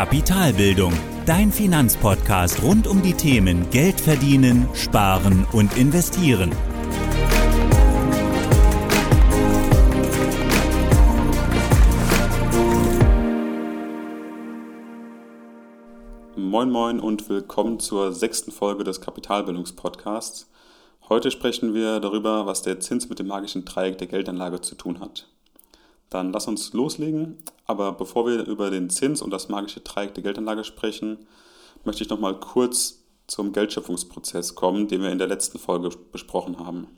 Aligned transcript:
Kapitalbildung, 0.00 0.94
dein 1.26 1.52
Finanzpodcast 1.52 2.62
rund 2.62 2.86
um 2.86 3.02
die 3.02 3.12
Themen 3.12 3.68
Geld 3.68 4.00
verdienen, 4.00 4.66
sparen 4.72 5.46
und 5.52 5.76
investieren. 5.76 6.52
Moin 16.34 16.70
Moin 16.70 16.98
und 16.98 17.28
willkommen 17.28 17.78
zur 17.78 18.14
sechsten 18.14 18.52
Folge 18.52 18.84
des 18.84 19.02
Kapitalbildungspodcasts. 19.02 20.50
Heute 21.10 21.30
sprechen 21.30 21.74
wir 21.74 22.00
darüber, 22.00 22.46
was 22.46 22.62
der 22.62 22.80
Zins 22.80 23.10
mit 23.10 23.18
dem 23.18 23.26
magischen 23.26 23.66
Dreieck 23.66 23.98
der 23.98 24.06
Geldanlage 24.06 24.62
zu 24.62 24.76
tun 24.76 24.98
hat. 25.00 25.28
Dann 26.10 26.32
lass 26.32 26.48
uns 26.48 26.72
loslegen. 26.72 27.38
Aber 27.66 27.92
bevor 27.92 28.26
wir 28.26 28.44
über 28.46 28.70
den 28.70 28.90
Zins 28.90 29.22
und 29.22 29.30
das 29.30 29.48
magische 29.48 29.80
Dreieck 29.80 30.14
der 30.14 30.24
Geldanlage 30.24 30.64
sprechen, 30.64 31.18
möchte 31.84 32.02
ich 32.02 32.10
noch 32.10 32.20
mal 32.20 32.38
kurz 32.38 33.04
zum 33.26 33.52
Geldschöpfungsprozess 33.52 34.56
kommen, 34.56 34.88
den 34.88 35.02
wir 35.02 35.10
in 35.10 35.18
der 35.18 35.28
letzten 35.28 35.58
Folge 35.58 35.90
besprochen 36.12 36.58
haben. 36.58 36.88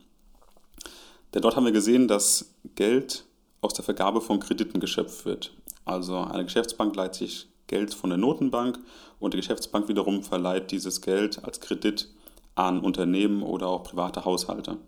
Denn 1.35 1.43
dort 1.43 1.57
haben 1.57 1.67
wir 1.67 1.73
gesehen, 1.73 2.09
dass 2.09 2.55
Geld 2.75 3.25
aus 3.61 3.75
der 3.75 3.85
Vergabe 3.85 4.21
von 4.21 4.41
Krediten 4.41 4.81
geschöpft 4.81 5.25
wird. 5.25 5.53
Also 5.85 6.17
eine 6.17 6.45
Geschäftsbank 6.45 6.97
leiht 6.97 7.15
sich 7.15 7.49
Geld 7.67 7.95
von 7.95 8.11
der 8.11 8.19
Notenbank 8.19 8.79
und 9.19 9.35
die 9.35 9.39
Geschäftsbank 9.39 9.89
wiederum 9.89 10.23
verleiht 10.23 10.71
dieses 10.71 11.01
Geld 11.01 11.45
als 11.45 11.61
Kredit 11.61 12.09
an 12.55 12.81
Unternehmen 12.81 13.43
oder 13.43 13.69
auch 13.69 13.85
private 13.85 14.25
Haushalte. 14.25 14.79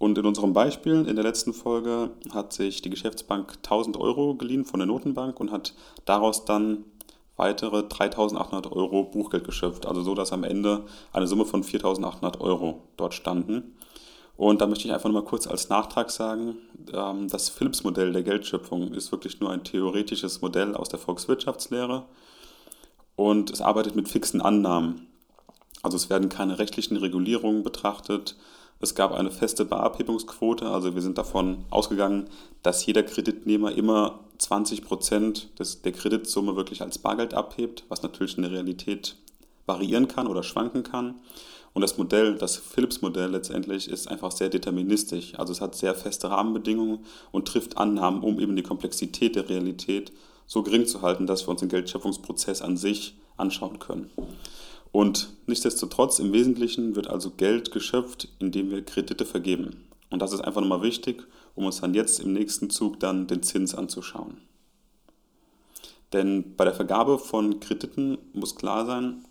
Und 0.00 0.16
in 0.16 0.24
unserem 0.24 0.54
Beispiel 0.54 1.06
in 1.06 1.14
der 1.14 1.24
letzten 1.24 1.52
Folge 1.52 2.12
hat 2.32 2.54
sich 2.54 2.80
die 2.80 2.88
Geschäftsbank 2.88 3.56
1000 3.56 3.98
Euro 3.98 4.34
geliehen 4.34 4.64
von 4.64 4.80
der 4.80 4.86
Notenbank 4.86 5.38
und 5.38 5.52
hat 5.52 5.74
daraus 6.06 6.46
dann 6.46 6.86
weitere 7.36 7.82
3800 7.82 8.72
Euro 8.72 9.04
Buchgeld 9.04 9.44
geschöpft. 9.44 9.84
Also 9.84 10.00
so, 10.02 10.14
dass 10.14 10.32
am 10.32 10.42
Ende 10.42 10.86
eine 11.12 11.26
Summe 11.26 11.44
von 11.44 11.62
4800 11.62 12.40
Euro 12.40 12.82
dort 12.96 13.12
standen. 13.12 13.76
Und 14.38 14.62
da 14.62 14.66
möchte 14.66 14.88
ich 14.88 14.94
einfach 14.94 15.10
nur 15.10 15.20
mal 15.20 15.28
kurz 15.28 15.46
als 15.46 15.68
Nachtrag 15.68 16.10
sagen, 16.10 16.56
ähm, 16.94 17.28
das 17.28 17.50
Philips-Modell 17.50 18.14
der 18.14 18.22
Geldschöpfung 18.22 18.94
ist 18.94 19.12
wirklich 19.12 19.38
nur 19.40 19.50
ein 19.50 19.64
theoretisches 19.64 20.40
Modell 20.40 20.74
aus 20.74 20.88
der 20.88 20.98
Volkswirtschaftslehre 20.98 22.06
und 23.16 23.50
es 23.50 23.60
arbeitet 23.60 23.96
mit 23.96 24.08
fixen 24.08 24.40
Annahmen. 24.40 25.08
Also 25.82 25.98
es 25.98 26.08
werden 26.08 26.30
keine 26.30 26.58
rechtlichen 26.58 26.96
Regulierungen 26.96 27.62
betrachtet, 27.62 28.36
es 28.80 28.94
gab 28.94 29.12
eine 29.12 29.30
feste 29.30 29.64
Barabhebungsquote, 29.66 30.66
also 30.66 30.94
wir 30.94 31.02
sind 31.02 31.18
davon 31.18 31.64
ausgegangen, 31.68 32.28
dass 32.62 32.84
jeder 32.86 33.02
Kreditnehmer 33.02 33.72
immer 33.72 34.20
20 34.38 34.82
Prozent 34.82 35.50
der 35.84 35.92
Kreditsumme 35.92 36.56
wirklich 36.56 36.80
als 36.80 36.98
Bargeld 36.98 37.34
abhebt, 37.34 37.84
was 37.88 38.02
natürlich 38.02 38.36
in 38.36 38.42
der 38.42 38.52
Realität 38.52 39.16
variieren 39.66 40.08
kann 40.08 40.26
oder 40.26 40.42
schwanken 40.42 40.82
kann. 40.82 41.16
Und 41.72 41.82
das 41.82 41.98
Modell, 41.98 42.36
das 42.36 42.56
Philips-Modell 42.56 43.30
letztendlich, 43.30 43.88
ist 43.88 44.08
einfach 44.08 44.32
sehr 44.32 44.48
deterministisch. 44.48 45.38
Also 45.38 45.52
es 45.52 45.60
hat 45.60 45.76
sehr 45.76 45.94
feste 45.94 46.30
Rahmenbedingungen 46.30 47.00
und 47.30 47.46
trifft 47.46 47.76
Annahmen, 47.76 48.22
um 48.22 48.40
eben 48.40 48.56
die 48.56 48.62
Komplexität 48.62 49.36
der 49.36 49.48
Realität 49.48 50.10
so 50.46 50.62
gering 50.62 50.86
zu 50.86 51.02
halten, 51.02 51.26
dass 51.26 51.46
wir 51.46 51.50
uns 51.50 51.60
den 51.60 51.68
Geldschöpfungsprozess 51.68 52.62
an 52.62 52.76
sich 52.76 53.14
anschauen 53.36 53.78
können. 53.78 54.10
Und 54.92 55.30
nichtsdestotrotz, 55.46 56.18
im 56.18 56.32
Wesentlichen 56.32 56.96
wird 56.96 57.08
also 57.08 57.30
Geld 57.30 57.70
geschöpft, 57.70 58.28
indem 58.38 58.70
wir 58.70 58.84
Kredite 58.84 59.24
vergeben. 59.24 59.88
Und 60.10 60.20
das 60.20 60.32
ist 60.32 60.40
einfach 60.40 60.60
nochmal 60.60 60.82
wichtig, 60.82 61.22
um 61.54 61.64
uns 61.64 61.80
dann 61.80 61.94
jetzt 61.94 62.20
im 62.20 62.32
nächsten 62.32 62.70
Zug 62.70 62.98
dann 62.98 63.26
den 63.26 63.42
Zins 63.42 63.74
anzuschauen. 63.74 64.38
Denn 66.12 66.56
bei 66.56 66.64
der 66.64 66.74
Vergabe 66.74 67.18
von 67.18 67.60
Krediten 67.60 68.18
muss 68.32 68.56
klar 68.56 68.84
sein, 68.84 69.24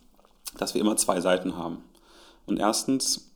dass 0.57 0.73
wir 0.73 0.81
immer 0.81 0.95
zwei 0.95 1.19
Seiten 1.19 1.57
haben. 1.57 1.83
Und 2.45 2.57
erstens, 2.57 3.31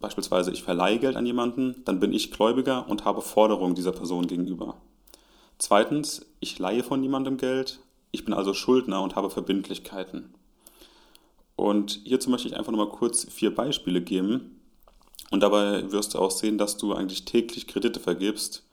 beispielsweise 0.00 0.50
ich 0.50 0.62
verleihe 0.62 0.98
Geld 0.98 1.16
an 1.16 1.26
jemanden, 1.26 1.82
dann 1.84 2.00
bin 2.00 2.14
ich 2.14 2.30
Gläubiger 2.30 2.88
und 2.88 3.04
habe 3.04 3.20
Forderungen 3.20 3.74
dieser 3.74 3.92
Person 3.92 4.26
gegenüber. 4.26 4.76
Zweitens, 5.58 6.24
ich 6.40 6.58
leihe 6.58 6.82
von 6.82 7.02
jemandem 7.02 7.36
Geld, 7.36 7.80
ich 8.12 8.24
bin 8.24 8.34
also 8.34 8.54
Schuldner 8.54 9.02
und 9.02 9.14
habe 9.14 9.30
Verbindlichkeiten. 9.30 10.34
Und 11.56 12.00
hierzu 12.04 12.30
möchte 12.30 12.48
ich 12.48 12.56
einfach 12.56 12.70
nochmal 12.70 12.90
kurz 12.90 13.26
vier 13.30 13.54
Beispiele 13.54 14.02
geben. 14.02 14.60
Und 15.30 15.40
dabei 15.40 15.90
wirst 15.90 16.14
du 16.14 16.18
auch 16.18 16.30
sehen, 16.30 16.58
dass 16.58 16.76
du 16.76 16.92
eigentlich 16.92 17.24
täglich 17.24 17.66
Kredite 17.66 17.98
vergibst. 17.98 18.64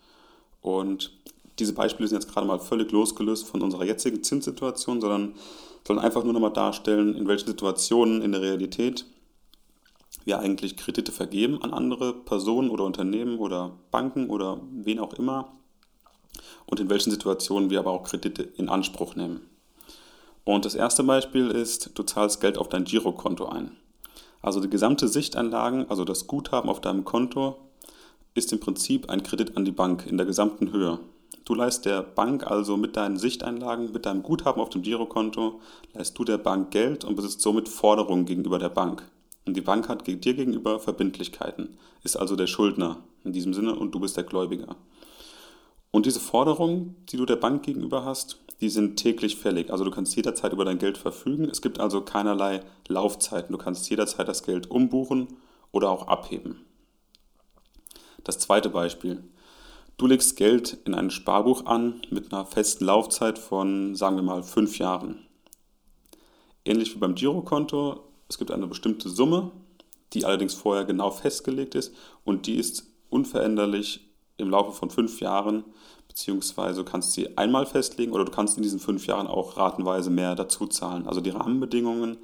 Und 0.61 1.11
diese 1.59 1.73
Beispiele 1.73 2.07
sind 2.07 2.21
jetzt 2.21 2.31
gerade 2.31 2.45
mal 2.45 2.59
völlig 2.59 2.91
losgelöst 2.91 3.47
von 3.47 3.61
unserer 3.61 3.85
jetzigen 3.85 4.23
Zinssituation, 4.23 5.01
sondern 5.01 5.35
sollen 5.87 5.99
einfach 5.99 6.23
nur 6.23 6.33
nochmal 6.33 6.53
darstellen, 6.53 7.15
in 7.15 7.27
welchen 7.27 7.47
Situationen 7.47 8.21
in 8.21 8.31
der 8.31 8.41
Realität 8.41 9.05
wir 10.25 10.39
eigentlich 10.39 10.77
Kredite 10.77 11.11
vergeben 11.11 11.61
an 11.61 11.73
andere 11.73 12.13
Personen 12.13 12.69
oder 12.69 12.85
Unternehmen 12.85 13.39
oder 13.39 13.77
Banken 13.91 14.29
oder 14.29 14.61
wen 14.71 14.99
auch 14.99 15.13
immer 15.13 15.51
und 16.65 16.79
in 16.79 16.89
welchen 16.89 17.11
Situationen 17.11 17.69
wir 17.69 17.79
aber 17.79 17.91
auch 17.91 18.03
Kredite 18.03 18.43
in 18.43 18.69
Anspruch 18.69 19.15
nehmen. 19.15 19.41
Und 20.45 20.65
das 20.65 20.75
erste 20.75 21.03
Beispiel 21.03 21.49
ist, 21.49 21.91
du 21.97 22.03
zahlst 22.03 22.41
Geld 22.41 22.57
auf 22.57 22.69
dein 22.69 22.83
Girokonto 22.83 23.47
ein. 23.47 23.71
Also 24.41 24.59
die 24.59 24.69
gesamte 24.69 25.07
Sichtanlagen, 25.07 25.89
also 25.89 26.03
das 26.03 26.27
Guthaben 26.27 26.69
auf 26.69 26.81
deinem 26.81 27.05
Konto, 27.05 27.57
ist 28.33 28.51
im 28.51 28.59
Prinzip 28.59 29.09
ein 29.09 29.23
Kredit 29.23 29.55
an 29.55 29.63
die 29.63 29.71
Bank 29.71 30.05
in 30.05 30.17
der 30.17 30.25
gesamten 30.25 30.71
Höhe. 30.73 30.99
Du 31.45 31.55
leist 31.55 31.85
der 31.85 32.01
Bank 32.01 32.45
also 32.45 32.77
mit 32.77 32.97
deinen 32.97 33.17
Sichteinlagen, 33.17 33.91
mit 33.91 34.05
deinem 34.05 34.23
Guthaben 34.23 34.61
auf 34.61 34.69
dem 34.69 34.81
Girokonto, 34.81 35.61
leist 35.93 36.17
du 36.17 36.23
der 36.23 36.37
Bank 36.37 36.71
Geld 36.71 37.05
und 37.05 37.15
besitzt 37.15 37.41
somit 37.41 37.69
Forderungen 37.69 38.25
gegenüber 38.25 38.59
der 38.59 38.69
Bank. 38.69 39.09
Und 39.45 39.55
die 39.55 39.61
Bank 39.61 39.89
hat 39.89 40.07
dir 40.07 40.17
gegenüber 40.17 40.79
Verbindlichkeiten, 40.79 41.77
ist 42.03 42.17
also 42.17 42.35
der 42.35 42.47
Schuldner 42.47 43.03
in 43.23 43.33
diesem 43.33 43.53
Sinne 43.53 43.75
und 43.75 43.93
du 43.93 43.99
bist 43.99 44.17
der 44.17 44.23
Gläubiger. 44.23 44.75
Und 45.91 46.05
diese 46.05 46.19
Forderungen, 46.19 46.95
die 47.09 47.17
du 47.17 47.25
der 47.25 47.35
Bank 47.35 47.63
gegenüber 47.63 48.03
hast, 48.03 48.39
die 48.63 48.69
sind 48.69 48.95
täglich 48.95 49.35
fällig. 49.35 49.71
Also 49.71 49.83
du 49.83 49.91
kannst 49.91 50.15
jederzeit 50.15 50.53
über 50.53 50.63
dein 50.63 50.77
Geld 50.77 50.97
verfügen. 50.97 51.49
Es 51.49 51.61
gibt 51.61 51.81
also 51.81 51.99
keinerlei 51.99 52.61
Laufzeiten. 52.87 53.51
Du 53.51 53.57
kannst 53.57 53.89
jederzeit 53.89 54.29
das 54.29 54.43
Geld 54.43 54.71
umbuchen 54.71 55.27
oder 55.73 55.89
auch 55.89 56.07
abheben. 56.07 56.61
Das 58.23 58.39
zweite 58.39 58.69
Beispiel. 58.69 59.21
Du 59.97 60.07
legst 60.07 60.37
Geld 60.37 60.77
in 60.85 60.93
ein 60.93 61.09
Sparbuch 61.09 61.65
an 61.65 62.03
mit 62.09 62.31
einer 62.31 62.45
festen 62.45 62.85
Laufzeit 62.85 63.37
von, 63.37 63.95
sagen 63.95 64.15
wir 64.15 64.23
mal, 64.23 64.43
fünf 64.43 64.77
Jahren. 64.77 65.19
Ähnlich 66.63 66.95
wie 66.95 66.99
beim 66.99 67.15
Girokonto, 67.15 67.99
es 68.29 68.37
gibt 68.37 68.49
eine 68.49 68.67
bestimmte 68.67 69.09
Summe, 69.09 69.51
die 70.13 70.23
allerdings 70.23 70.53
vorher 70.53 70.85
genau 70.85 71.11
festgelegt 71.11 71.75
ist 71.75 71.93
und 72.23 72.47
die 72.47 72.55
ist 72.55 72.87
unveränderlich 73.09 74.07
im 74.37 74.49
Laufe 74.49 74.71
von 74.71 74.89
fünf 74.89 75.19
Jahren 75.19 75.65
beziehungsweise 76.13 76.83
du 76.83 76.89
kannst 76.91 77.13
sie 77.13 77.39
einmal 77.39 77.65
festlegen 77.65 78.11
oder 78.11 78.23
du 78.23 78.31
kannst 78.31 78.55
in 78.57 78.61
diesen 78.61 78.79
fünf 78.79 79.07
Jahren 79.07 79.25
auch 79.25 79.57
ratenweise 79.57 80.11
mehr 80.11 80.35
dazu 80.35 80.67
zahlen. 80.67 81.07
Also 81.07 81.21
die 81.21 81.31
Rahmenbedingungen, 81.31 82.17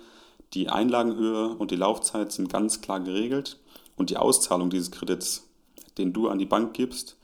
die 0.54 0.70
Einlagenhöhe 0.70 1.56
und 1.56 1.72
die 1.72 1.76
Laufzeit 1.76 2.32
sind 2.32 2.54
ganz 2.54 2.82
klar 2.82 3.00
geregelt 3.00 3.60
und 3.98 4.12
die 4.12 4.18
Auszahlung 4.18 4.70
dieses 4.70 4.92
Kredits, 4.92 5.50
den 5.98 6.14
du 6.14 6.30
an 6.30 6.38
die 6.38 6.46
Bank 6.46 6.76
gibst, 6.76 7.18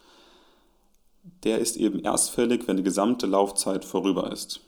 der 1.44 1.60
ist 1.60 1.78
eben 1.78 2.00
erst 2.00 2.32
fällig, 2.32 2.68
wenn 2.68 2.78
die 2.78 2.84
gesamte 2.84 3.28
Laufzeit 3.28 3.86
vorüber 3.86 4.32
ist. 4.32 4.62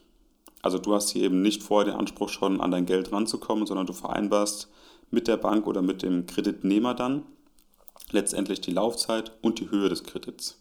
Also 0.62 0.78
du 0.78 0.94
hast 0.94 1.10
hier 1.10 1.24
eben 1.24 1.42
nicht 1.42 1.64
vorher 1.64 1.92
den 1.92 1.98
Anspruch 1.98 2.28
schon 2.28 2.60
an 2.60 2.70
dein 2.70 2.86
Geld 2.86 3.10
ranzukommen, 3.10 3.66
sondern 3.66 3.86
du 3.86 3.92
vereinbarst 3.92 4.68
mit 5.10 5.26
der 5.26 5.36
Bank 5.36 5.66
oder 5.66 5.82
mit 5.82 6.02
dem 6.02 6.26
Kreditnehmer 6.26 6.94
dann 6.94 7.24
letztendlich 8.12 8.60
die 8.60 8.70
Laufzeit 8.70 9.32
und 9.42 9.58
die 9.58 9.68
Höhe 9.68 9.88
des 9.88 10.04
Kredits. 10.04 10.60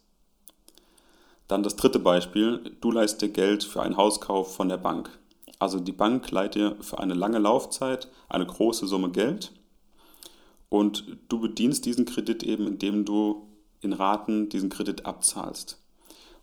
Dann 1.48 1.64
das 1.64 1.76
dritte 1.76 2.00
Beispiel, 2.00 2.76
du 2.82 2.92
leist 2.92 3.22
dir 3.22 3.30
Geld 3.30 3.64
für 3.64 3.82
einen 3.82 3.98
Hauskauf 3.98 4.56
von 4.56 4.70
der 4.70 4.78
Bank. 4.78 5.10
Also 5.60 5.80
die 5.80 5.92
Bank 5.92 6.30
leiht 6.32 6.56
dir 6.56 6.76
für 6.82 7.00
eine 7.00 7.14
lange 7.14 7.40
Laufzeit 7.40 8.10
eine 8.30 8.46
große 8.46 8.86
Summe 8.86 9.10
Geld 9.10 9.52
und 10.70 11.18
du 11.30 11.40
bedienst 11.40 11.86
diesen 11.86 12.06
Kredit 12.06 12.44
eben, 12.44 12.68
indem 12.68 13.06
du 13.06 13.48
in 13.82 13.94
Raten 13.94 14.50
diesen 14.50 14.70
Kredit 14.70 15.06
abzahlst. 15.06 15.82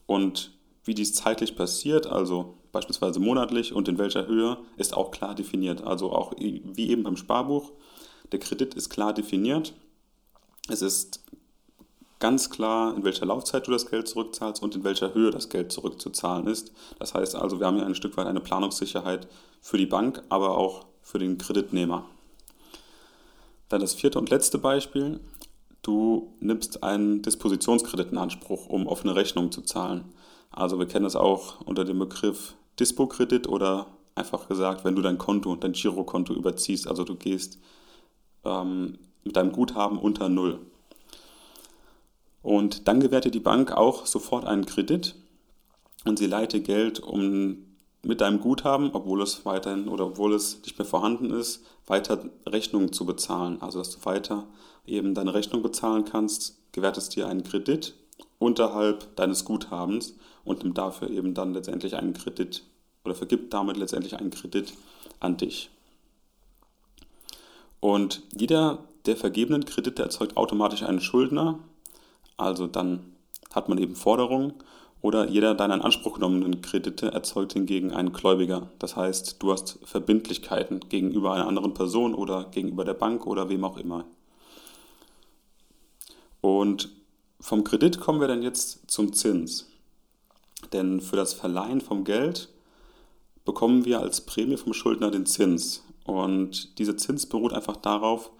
Und 0.06 0.52
wie 0.84 0.94
dies 0.94 1.14
zeitlich 1.14 1.56
passiert, 1.56 2.06
also 2.06 2.58
beispielsweise 2.72 3.20
monatlich 3.20 3.72
und 3.72 3.88
in 3.88 3.98
welcher 3.98 4.26
Höhe, 4.26 4.58
ist 4.76 4.94
auch 4.94 5.10
klar 5.10 5.34
definiert. 5.34 5.82
Also 5.82 6.12
auch 6.12 6.32
wie 6.38 6.88
eben 6.88 7.02
beim 7.02 7.16
Sparbuch, 7.16 7.72
der 8.32 8.40
Kredit 8.40 8.74
ist 8.74 8.88
klar 8.88 9.12
definiert. 9.12 9.74
Es 10.68 10.82
ist 10.82 11.24
ganz 12.24 12.48
klar, 12.48 12.96
in 12.96 13.04
welcher 13.04 13.26
Laufzeit 13.26 13.66
du 13.66 13.70
das 13.70 13.90
Geld 13.90 14.08
zurückzahlst 14.08 14.62
und 14.62 14.74
in 14.74 14.82
welcher 14.82 15.12
Höhe 15.12 15.30
das 15.30 15.50
Geld 15.50 15.70
zurückzuzahlen 15.70 16.46
ist. 16.46 16.72
Das 16.98 17.12
heißt 17.12 17.36
also, 17.36 17.60
wir 17.60 17.66
haben 17.66 17.76
hier 17.76 17.84
ein 17.84 17.94
Stück 17.94 18.16
weit 18.16 18.26
eine 18.26 18.40
Planungssicherheit 18.40 19.28
für 19.60 19.76
die 19.76 19.84
Bank, 19.84 20.22
aber 20.30 20.56
auch 20.56 20.86
für 21.02 21.18
den 21.18 21.36
Kreditnehmer. 21.36 22.06
Dann 23.68 23.82
das 23.82 23.92
vierte 23.92 24.18
und 24.18 24.30
letzte 24.30 24.56
Beispiel. 24.56 25.20
Du 25.82 26.32
nimmst 26.40 26.82
einen 26.82 27.20
Dispositionskredit 27.20 28.12
in 28.12 28.16
Anspruch, 28.16 28.70
um 28.70 28.86
offene 28.86 29.14
Rechnungen 29.14 29.52
zu 29.52 29.60
zahlen. 29.60 30.04
Also 30.50 30.78
wir 30.78 30.86
kennen 30.86 31.04
das 31.04 31.16
auch 31.16 31.60
unter 31.66 31.84
dem 31.84 31.98
Begriff 31.98 32.54
Dispo-Kredit 32.78 33.48
oder 33.48 33.86
Einfach 34.16 34.46
gesagt, 34.46 34.84
wenn 34.84 34.94
du 34.94 35.02
dein 35.02 35.18
Konto, 35.18 35.56
dein 35.56 35.72
Girokonto 35.72 36.34
überziehst, 36.34 36.86
also 36.86 37.02
du 37.02 37.16
gehst 37.16 37.58
ähm, 38.44 38.98
mit 39.24 39.34
deinem 39.34 39.50
Guthaben 39.50 39.98
unter 39.98 40.28
Null. 40.28 40.60
Und 42.44 42.88
dann 42.88 43.00
gewährt 43.00 43.24
dir 43.24 43.30
die 43.30 43.40
Bank 43.40 43.72
auch 43.72 44.04
sofort 44.04 44.44
einen 44.44 44.66
Kredit 44.66 45.14
und 46.04 46.18
sie 46.18 46.26
leiht 46.26 46.52
dir 46.52 46.60
Geld, 46.60 47.00
um 47.00 47.64
mit 48.02 48.20
deinem 48.20 48.38
Guthaben, 48.38 48.90
obwohl 48.92 49.22
es 49.22 49.46
weiterhin 49.46 49.88
oder 49.88 50.08
obwohl 50.08 50.34
es 50.34 50.60
nicht 50.62 50.78
mehr 50.78 50.84
vorhanden 50.84 51.30
ist, 51.30 51.64
weiter 51.86 52.22
Rechnungen 52.46 52.92
zu 52.92 53.06
bezahlen. 53.06 53.62
Also 53.62 53.78
dass 53.78 53.96
du 53.96 54.04
weiter 54.04 54.46
eben 54.84 55.14
deine 55.14 55.32
Rechnung 55.32 55.62
bezahlen 55.62 56.04
kannst, 56.04 56.58
gewährt 56.72 56.98
es 56.98 57.08
dir 57.08 57.28
einen 57.28 57.44
Kredit 57.44 57.94
unterhalb 58.38 59.16
deines 59.16 59.46
Guthabens 59.46 60.14
und 60.44 60.64
nimmt 60.64 60.76
dafür 60.76 61.08
eben 61.08 61.32
dann 61.32 61.54
letztendlich 61.54 61.96
einen 61.96 62.12
Kredit 62.12 62.62
oder 63.06 63.14
vergibt 63.14 63.54
damit 63.54 63.78
letztendlich 63.78 64.18
einen 64.18 64.30
Kredit 64.30 64.74
an 65.18 65.38
dich. 65.38 65.70
Und 67.80 68.20
jeder 68.36 68.84
der 69.06 69.16
vergebenen 69.16 69.64
Kredite 69.64 70.02
erzeugt 70.02 70.36
automatisch 70.36 70.82
einen 70.82 71.00
Schuldner, 71.00 71.58
also 72.36 72.66
dann 72.66 73.14
hat 73.54 73.68
man 73.68 73.78
eben 73.78 73.94
Forderungen 73.94 74.54
oder 75.00 75.28
jeder 75.28 75.54
deiner 75.54 75.74
in 75.74 75.82
Anspruch 75.82 76.14
genommenen 76.14 76.62
Kredite 76.62 77.12
erzeugt 77.12 77.52
hingegen 77.52 77.92
einen 77.92 78.12
Gläubiger. 78.12 78.70
Das 78.78 78.96
heißt, 78.96 79.42
du 79.42 79.52
hast 79.52 79.78
Verbindlichkeiten 79.84 80.80
gegenüber 80.88 81.32
einer 81.32 81.46
anderen 81.46 81.74
Person 81.74 82.14
oder 82.14 82.44
gegenüber 82.50 82.84
der 82.84 82.94
Bank 82.94 83.26
oder 83.26 83.48
wem 83.50 83.64
auch 83.64 83.76
immer. 83.76 84.06
Und 86.40 86.90
vom 87.38 87.64
Kredit 87.64 88.00
kommen 88.00 88.20
wir 88.20 88.28
dann 88.28 88.42
jetzt 88.42 88.90
zum 88.90 89.12
Zins. 89.12 89.68
Denn 90.72 91.02
für 91.02 91.16
das 91.16 91.34
Verleihen 91.34 91.82
vom 91.82 92.04
Geld 92.04 92.48
bekommen 93.44 93.84
wir 93.84 94.00
als 94.00 94.22
Prämie 94.22 94.56
vom 94.56 94.72
Schuldner 94.72 95.10
den 95.10 95.26
Zins. 95.26 95.84
Und 96.04 96.78
dieser 96.78 96.96
Zins 96.96 97.26
beruht 97.26 97.52
einfach 97.52 97.76
darauf, 97.76 98.30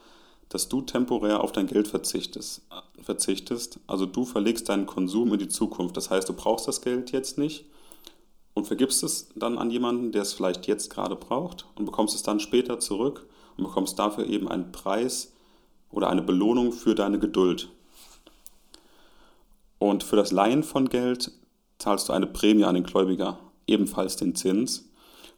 dass 0.54 0.68
du 0.68 0.82
temporär 0.82 1.42
auf 1.42 1.50
dein 1.50 1.66
Geld 1.66 1.88
verzichtest, 1.88 2.62
verzichtest. 3.02 3.80
Also 3.88 4.06
du 4.06 4.24
verlegst 4.24 4.68
deinen 4.68 4.86
Konsum 4.86 5.32
in 5.32 5.40
die 5.40 5.48
Zukunft. 5.48 5.96
Das 5.96 6.10
heißt, 6.10 6.28
du 6.28 6.32
brauchst 6.32 6.68
das 6.68 6.80
Geld 6.80 7.10
jetzt 7.10 7.38
nicht 7.38 7.64
und 8.54 8.68
vergibst 8.68 9.02
es 9.02 9.30
dann 9.34 9.58
an 9.58 9.72
jemanden, 9.72 10.12
der 10.12 10.22
es 10.22 10.32
vielleicht 10.32 10.68
jetzt 10.68 10.90
gerade 10.90 11.16
braucht 11.16 11.66
und 11.74 11.86
bekommst 11.86 12.14
es 12.14 12.22
dann 12.22 12.38
später 12.38 12.78
zurück 12.78 13.26
und 13.56 13.64
bekommst 13.64 13.98
dafür 13.98 14.28
eben 14.28 14.46
einen 14.48 14.70
Preis 14.70 15.32
oder 15.90 16.08
eine 16.08 16.22
Belohnung 16.22 16.72
für 16.72 16.94
deine 16.94 17.18
Geduld. 17.18 17.68
Und 19.80 20.04
für 20.04 20.14
das 20.14 20.30
Leihen 20.30 20.62
von 20.62 20.88
Geld 20.88 21.32
zahlst 21.78 22.08
du 22.08 22.12
eine 22.12 22.28
Prämie 22.28 22.62
an 22.62 22.76
den 22.76 22.84
Gläubiger, 22.84 23.40
ebenfalls 23.66 24.14
den 24.14 24.36
Zins. 24.36 24.88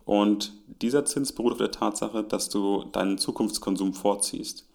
Und 0.05 0.53
dieser 0.83 1.07
Zins 1.07 1.33
beruht 1.33 1.53
auf 1.53 1.59
der 1.59 1.71
Tatsache, 1.71 2.23
dass 2.23 2.51
du 2.51 2.85
deinen 2.93 3.17
Zukunftskonsum 3.17 3.95
vorziehst. 3.95 4.67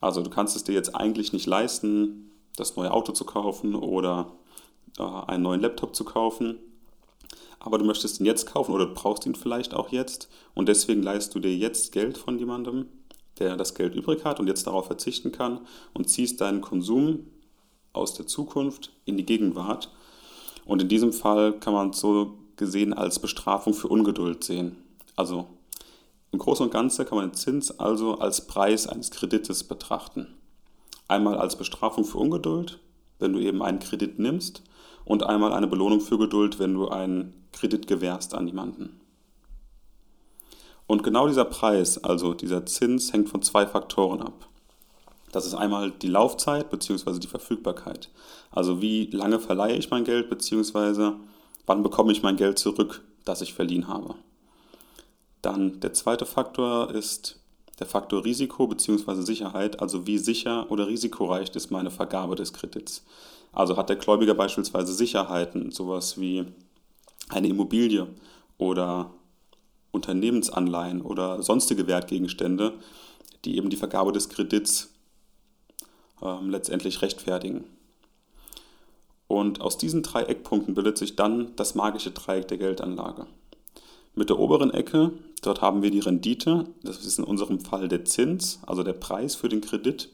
Also 0.00 0.22
du 0.22 0.30
kannst 0.30 0.56
es 0.56 0.64
dir 0.64 0.72
jetzt 0.72 0.94
eigentlich 0.94 1.32
nicht 1.32 1.46
leisten, 1.46 2.30
das 2.56 2.76
neue 2.76 2.92
Auto 2.92 3.12
zu 3.12 3.24
kaufen 3.24 3.74
oder 3.74 4.32
äh, 4.98 5.02
einen 5.02 5.42
neuen 5.42 5.60
Laptop 5.60 5.94
zu 5.94 6.04
kaufen. 6.04 6.58
Aber 7.58 7.78
du 7.78 7.84
möchtest 7.84 8.20
ihn 8.20 8.26
jetzt 8.26 8.46
kaufen 8.46 8.72
oder 8.72 8.86
du 8.86 8.94
brauchst 8.94 9.26
ihn 9.26 9.34
vielleicht 9.34 9.74
auch 9.74 9.90
jetzt 9.90 10.28
und 10.54 10.68
deswegen 10.68 11.02
leistest 11.02 11.34
du 11.34 11.40
dir 11.40 11.54
jetzt 11.54 11.92
Geld 11.92 12.16
von 12.16 12.38
jemandem, 12.38 12.86
der 13.38 13.56
das 13.56 13.74
Geld 13.74 13.94
übrig 13.94 14.24
hat 14.24 14.38
und 14.38 14.46
jetzt 14.46 14.66
darauf 14.66 14.86
verzichten 14.86 15.32
kann 15.32 15.60
und 15.92 16.08
ziehst 16.08 16.40
deinen 16.40 16.60
Konsum 16.60 17.26
aus 17.92 18.14
der 18.14 18.26
Zukunft 18.26 18.92
in 19.04 19.16
die 19.16 19.26
Gegenwart. 19.26 19.90
Und 20.64 20.82
in 20.82 20.88
diesem 20.88 21.12
Fall 21.12 21.58
kann 21.58 21.72
man 21.72 21.90
es 21.90 22.00
so 22.00 22.38
gesehen 22.56 22.92
als 22.92 23.18
Bestrafung 23.18 23.74
für 23.74 23.88
Ungeduld 23.88 24.44
sehen. 24.44 24.76
Also 25.16 25.46
im 26.32 26.38
Großen 26.38 26.64
und 26.64 26.72
Ganzen 26.72 27.06
kann 27.06 27.18
man 27.18 27.30
den 27.30 27.34
Zins 27.34 27.78
also 27.78 28.18
als 28.18 28.46
Preis 28.46 28.86
eines 28.86 29.10
Kredites 29.10 29.64
betrachten. 29.64 30.34
Einmal 31.08 31.38
als 31.38 31.56
Bestrafung 31.56 32.04
für 32.04 32.18
Ungeduld, 32.18 32.80
wenn 33.18 33.32
du 33.32 33.38
eben 33.38 33.62
einen 33.62 33.78
Kredit 33.78 34.18
nimmst, 34.18 34.62
und 35.04 35.22
einmal 35.22 35.52
eine 35.52 35.68
Belohnung 35.68 36.00
für 36.00 36.18
Geduld, 36.18 36.58
wenn 36.58 36.74
du 36.74 36.88
einen 36.88 37.32
Kredit 37.52 37.86
gewährst 37.86 38.34
an 38.34 38.48
jemanden. 38.48 39.00
Und 40.86 41.02
genau 41.02 41.26
dieser 41.28 41.44
Preis, 41.44 42.02
also 42.02 42.34
dieser 42.34 42.66
Zins, 42.66 43.12
hängt 43.12 43.28
von 43.28 43.42
zwei 43.42 43.66
Faktoren 43.66 44.20
ab. 44.20 44.48
Das 45.32 45.46
ist 45.46 45.54
einmal 45.54 45.90
die 45.90 46.08
Laufzeit 46.08 46.70
bzw. 46.70 47.18
die 47.18 47.26
Verfügbarkeit. 47.26 48.10
Also 48.50 48.80
wie 48.80 49.06
lange 49.10 49.38
verleihe 49.38 49.76
ich 49.76 49.90
mein 49.90 50.04
Geld 50.04 50.28
bzw. 50.28 51.12
wann 51.66 51.82
bekomme 51.82 52.12
ich 52.12 52.22
mein 52.22 52.36
Geld 52.36 52.58
zurück, 52.58 53.02
das 53.24 53.42
ich 53.42 53.54
verliehen 53.54 53.88
habe. 53.88 54.14
Dann 55.46 55.78
der 55.78 55.92
zweite 55.92 56.26
Faktor 56.26 56.90
ist 56.92 57.38
der 57.78 57.86
Faktor 57.86 58.24
Risiko 58.24 58.66
bzw. 58.66 59.22
Sicherheit, 59.22 59.78
also 59.80 60.04
wie 60.04 60.18
sicher 60.18 60.68
oder 60.72 60.88
risikoreich 60.88 61.54
ist 61.54 61.70
meine 61.70 61.92
Vergabe 61.92 62.34
des 62.34 62.52
Kredits. 62.52 63.04
Also 63.52 63.76
hat 63.76 63.88
der 63.88 63.94
Gläubiger 63.94 64.34
beispielsweise 64.34 64.92
Sicherheiten, 64.92 65.70
sowas 65.70 66.18
wie 66.18 66.46
eine 67.28 67.46
Immobilie 67.46 68.08
oder 68.58 69.12
Unternehmensanleihen 69.92 71.00
oder 71.00 71.40
sonstige 71.44 71.86
Wertgegenstände, 71.86 72.72
die 73.44 73.56
eben 73.56 73.70
die 73.70 73.76
Vergabe 73.76 74.10
des 74.10 74.28
Kredits 74.28 74.92
äh, 76.22 76.44
letztendlich 76.44 77.02
rechtfertigen. 77.02 77.62
Und 79.28 79.60
aus 79.60 79.78
diesen 79.78 80.02
drei 80.02 80.24
Eckpunkten 80.24 80.74
bildet 80.74 80.98
sich 80.98 81.14
dann 81.14 81.54
das 81.54 81.76
magische 81.76 82.10
Dreieck 82.10 82.48
der 82.48 82.58
Geldanlage. 82.58 83.28
Mit 84.18 84.30
der 84.30 84.38
oberen 84.38 84.70
Ecke, 84.70 85.12
dort 85.42 85.60
haben 85.60 85.82
wir 85.82 85.90
die 85.90 86.00
Rendite, 86.00 86.64
das 86.82 87.04
ist 87.04 87.18
in 87.18 87.24
unserem 87.24 87.60
Fall 87.60 87.86
der 87.86 88.06
Zins, 88.06 88.60
also 88.66 88.82
der 88.82 88.94
Preis 88.94 89.34
für 89.34 89.50
den 89.50 89.60
Kredit. 89.60 90.08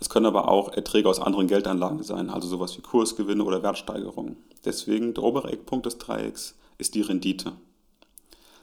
Es 0.00 0.08
können 0.08 0.26
aber 0.26 0.48
auch 0.48 0.72
Erträge 0.72 1.08
aus 1.08 1.20
anderen 1.20 1.46
Geldanlagen 1.46 2.02
sein, 2.02 2.28
also 2.28 2.48
sowas 2.48 2.76
wie 2.76 2.82
Kursgewinne 2.82 3.44
oder 3.44 3.62
Wertsteigerungen. 3.62 4.36
Deswegen 4.64 5.14
der 5.14 5.22
obere 5.22 5.52
Eckpunkt 5.52 5.86
des 5.86 5.98
Dreiecks 5.98 6.58
ist 6.76 6.96
die 6.96 7.02
Rendite. 7.02 7.52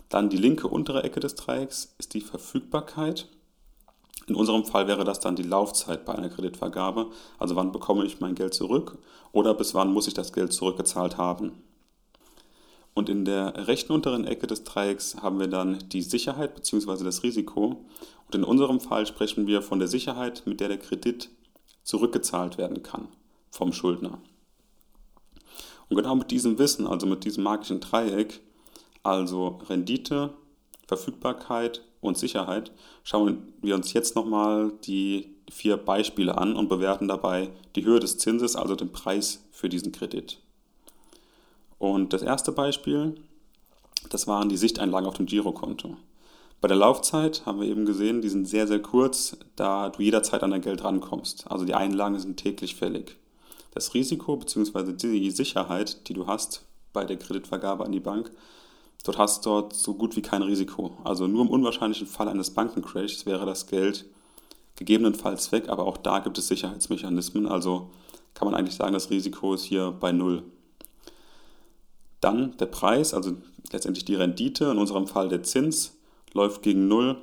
Dann 0.09 0.29
die 0.29 0.37
linke 0.37 0.67
untere 0.67 1.03
Ecke 1.03 1.21
des 1.21 1.35
Dreiecks 1.35 1.95
ist 1.97 2.13
die 2.13 2.21
Verfügbarkeit. 2.21 3.29
In 4.27 4.35
unserem 4.35 4.65
Fall 4.65 4.89
wäre 4.89 5.05
das 5.05 5.21
dann 5.21 5.37
die 5.37 5.43
Laufzeit 5.43 6.03
bei 6.03 6.13
einer 6.13 6.29
Kreditvergabe, 6.29 7.09
also 7.39 7.55
wann 7.55 7.71
bekomme 7.71 8.03
ich 8.03 8.19
mein 8.19 8.35
Geld 8.35 8.53
zurück 8.53 8.97
oder 9.31 9.53
bis 9.53 9.73
wann 9.73 9.93
muss 9.93 10.07
ich 10.07 10.13
das 10.13 10.33
Geld 10.33 10.51
zurückgezahlt 10.51 11.17
haben. 11.17 11.63
Und 12.93 13.09
in 13.09 13.25
der 13.25 13.67
rechten 13.67 13.91
unteren 13.91 14.25
Ecke 14.25 14.45
des 14.47 14.63
Dreiecks 14.63 15.15
haben 15.21 15.39
wir 15.39 15.47
dann 15.47 15.79
die 15.89 16.01
Sicherheit 16.01 16.53
bzw. 16.55 17.03
das 17.03 17.23
Risiko. 17.23 17.85
Und 18.27 18.35
in 18.35 18.43
unserem 18.43 18.79
Fall 18.79 19.07
sprechen 19.07 19.47
wir 19.47 19.61
von 19.61 19.79
der 19.79 19.87
Sicherheit, 19.87 20.43
mit 20.45 20.59
der 20.59 20.67
der 20.67 20.77
Kredit 20.77 21.29
zurückgezahlt 21.83 22.57
werden 22.57 22.83
kann 22.83 23.07
vom 23.49 23.73
Schuldner. 23.73 24.19
Und 25.89 25.97
genau 25.97 26.15
mit 26.15 26.31
diesem 26.31 26.57
Wissen, 26.57 26.87
also 26.87 27.05
mit 27.05 27.23
diesem 27.23 27.43
magischen 27.43 27.79
Dreieck, 27.79 28.41
also 29.03 29.59
Rendite, 29.69 30.33
Verfügbarkeit 30.87 31.81
und 32.01 32.17
Sicherheit, 32.17 32.71
schauen 33.03 33.53
wir 33.61 33.75
uns 33.75 33.93
jetzt 33.93 34.15
nochmal 34.15 34.71
die 34.85 35.35
vier 35.51 35.77
Beispiele 35.77 36.37
an 36.37 36.55
und 36.55 36.69
bewerten 36.69 37.07
dabei 37.07 37.51
die 37.75 37.85
Höhe 37.85 37.99
des 37.99 38.17
Zinses, 38.17 38.55
also 38.55 38.75
den 38.75 38.91
Preis 38.91 39.45
für 39.51 39.69
diesen 39.69 39.91
Kredit. 39.91 40.39
Und 41.83 42.13
das 42.13 42.21
erste 42.21 42.53
Beispiel, 42.53 43.15
das 44.09 44.25
waren 44.25 44.47
die 44.47 44.55
Sichteinlagen 44.55 45.05
auf 45.05 45.15
dem 45.15 45.25
Girokonto. 45.25 45.97
Bei 46.61 46.69
der 46.69 46.77
Laufzeit 46.77 47.45
haben 47.45 47.59
wir 47.59 47.67
eben 47.67 47.85
gesehen, 47.85 48.21
die 48.21 48.29
sind 48.29 48.47
sehr, 48.47 48.67
sehr 48.67 48.81
kurz, 48.81 49.35
da 49.57 49.89
du 49.89 50.01
jederzeit 50.01 50.43
an 50.43 50.51
dein 50.51 50.61
Geld 50.61 50.81
rankommst. 50.85 51.51
Also 51.51 51.65
die 51.65 51.73
Einlagen 51.73 52.17
sind 52.17 52.37
täglich 52.37 52.75
fällig. 52.75 53.17
Das 53.73 53.93
Risiko 53.93 54.37
bzw. 54.37 54.93
die 54.93 55.29
Sicherheit, 55.31 56.07
die 56.07 56.13
du 56.13 56.25
hast 56.25 56.63
bei 56.93 57.03
der 57.03 57.17
Kreditvergabe 57.17 57.83
an 57.83 57.91
die 57.91 57.99
Bank, 57.99 58.31
dort 59.03 59.17
hast 59.17 59.45
du 59.45 59.49
dort 59.49 59.73
so 59.73 59.93
gut 59.93 60.15
wie 60.15 60.21
kein 60.21 60.41
Risiko. 60.41 60.95
Also 61.03 61.27
nur 61.27 61.41
im 61.41 61.49
unwahrscheinlichen 61.49 62.07
Fall 62.07 62.29
eines 62.29 62.51
Bankencrashs 62.51 63.25
wäre 63.25 63.45
das 63.45 63.67
Geld 63.67 64.05
gegebenenfalls 64.77 65.51
weg, 65.51 65.67
aber 65.67 65.85
auch 65.85 65.97
da 65.97 66.19
gibt 66.19 66.37
es 66.37 66.47
Sicherheitsmechanismen. 66.47 67.45
Also 67.45 67.89
kann 68.35 68.49
man 68.49 68.55
eigentlich 68.55 68.75
sagen, 68.75 68.93
das 68.93 69.09
Risiko 69.09 69.53
ist 69.53 69.65
hier 69.65 69.91
bei 69.91 70.13
Null. 70.13 70.43
Dann 72.23 72.55
der 72.57 72.67
Preis, 72.67 73.13
also 73.13 73.33
letztendlich 73.71 74.05
die 74.05 74.15
Rendite, 74.15 74.65
in 74.65 74.77
unserem 74.77 75.07
Fall 75.07 75.27
der 75.27 75.43
Zins, 75.43 75.97
läuft 76.31 76.61
gegen 76.61 76.87
Null. 76.87 77.17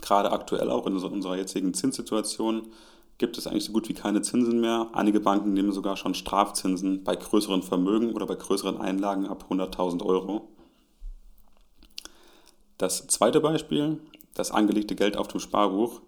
Gerade 0.00 0.30
aktuell 0.30 0.70
auch 0.70 0.86
in 0.86 0.96
unserer 0.96 1.36
jetzigen 1.36 1.74
Zinssituation 1.74 2.68
gibt 3.18 3.36
es 3.36 3.48
eigentlich 3.48 3.64
so 3.64 3.72
gut 3.72 3.88
wie 3.88 3.94
keine 3.94 4.22
Zinsen 4.22 4.60
mehr. 4.60 4.90
Einige 4.92 5.18
Banken 5.18 5.52
nehmen 5.52 5.72
sogar 5.72 5.96
schon 5.96 6.14
Strafzinsen 6.14 7.02
bei 7.02 7.16
größeren 7.16 7.62
Vermögen 7.62 8.12
oder 8.12 8.26
bei 8.26 8.36
größeren 8.36 8.80
Einlagen 8.80 9.26
ab 9.26 9.46
100.000 9.50 10.04
Euro. 10.04 10.48
Das 12.78 13.08
zweite 13.08 13.40
Beispiel, 13.40 14.00
das 14.34 14.52
angelegte 14.52 14.94
Geld 14.94 15.16
auf 15.16 15.28
dem 15.28 15.40
Sparbuch. 15.40 16.00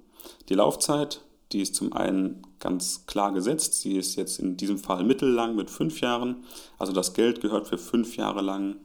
Die 0.48 0.54
Laufzeit 0.54 1.20
die 1.54 1.62
ist 1.62 1.74
zum 1.76 1.92
einen 1.92 2.42
ganz 2.58 3.06
klar 3.06 3.32
gesetzt. 3.32 3.80
Sie 3.80 3.96
ist 3.96 4.16
jetzt 4.16 4.40
in 4.40 4.56
diesem 4.56 4.78
Fall 4.78 5.04
mittellang 5.04 5.54
mit 5.54 5.70
fünf 5.70 6.00
Jahren. 6.00 6.44
Also 6.78 6.92
das 6.92 7.14
Geld 7.14 7.40
gehört 7.40 7.68
für 7.68 7.78
fünf 7.78 8.16
Jahre 8.16 8.42
lang 8.42 8.76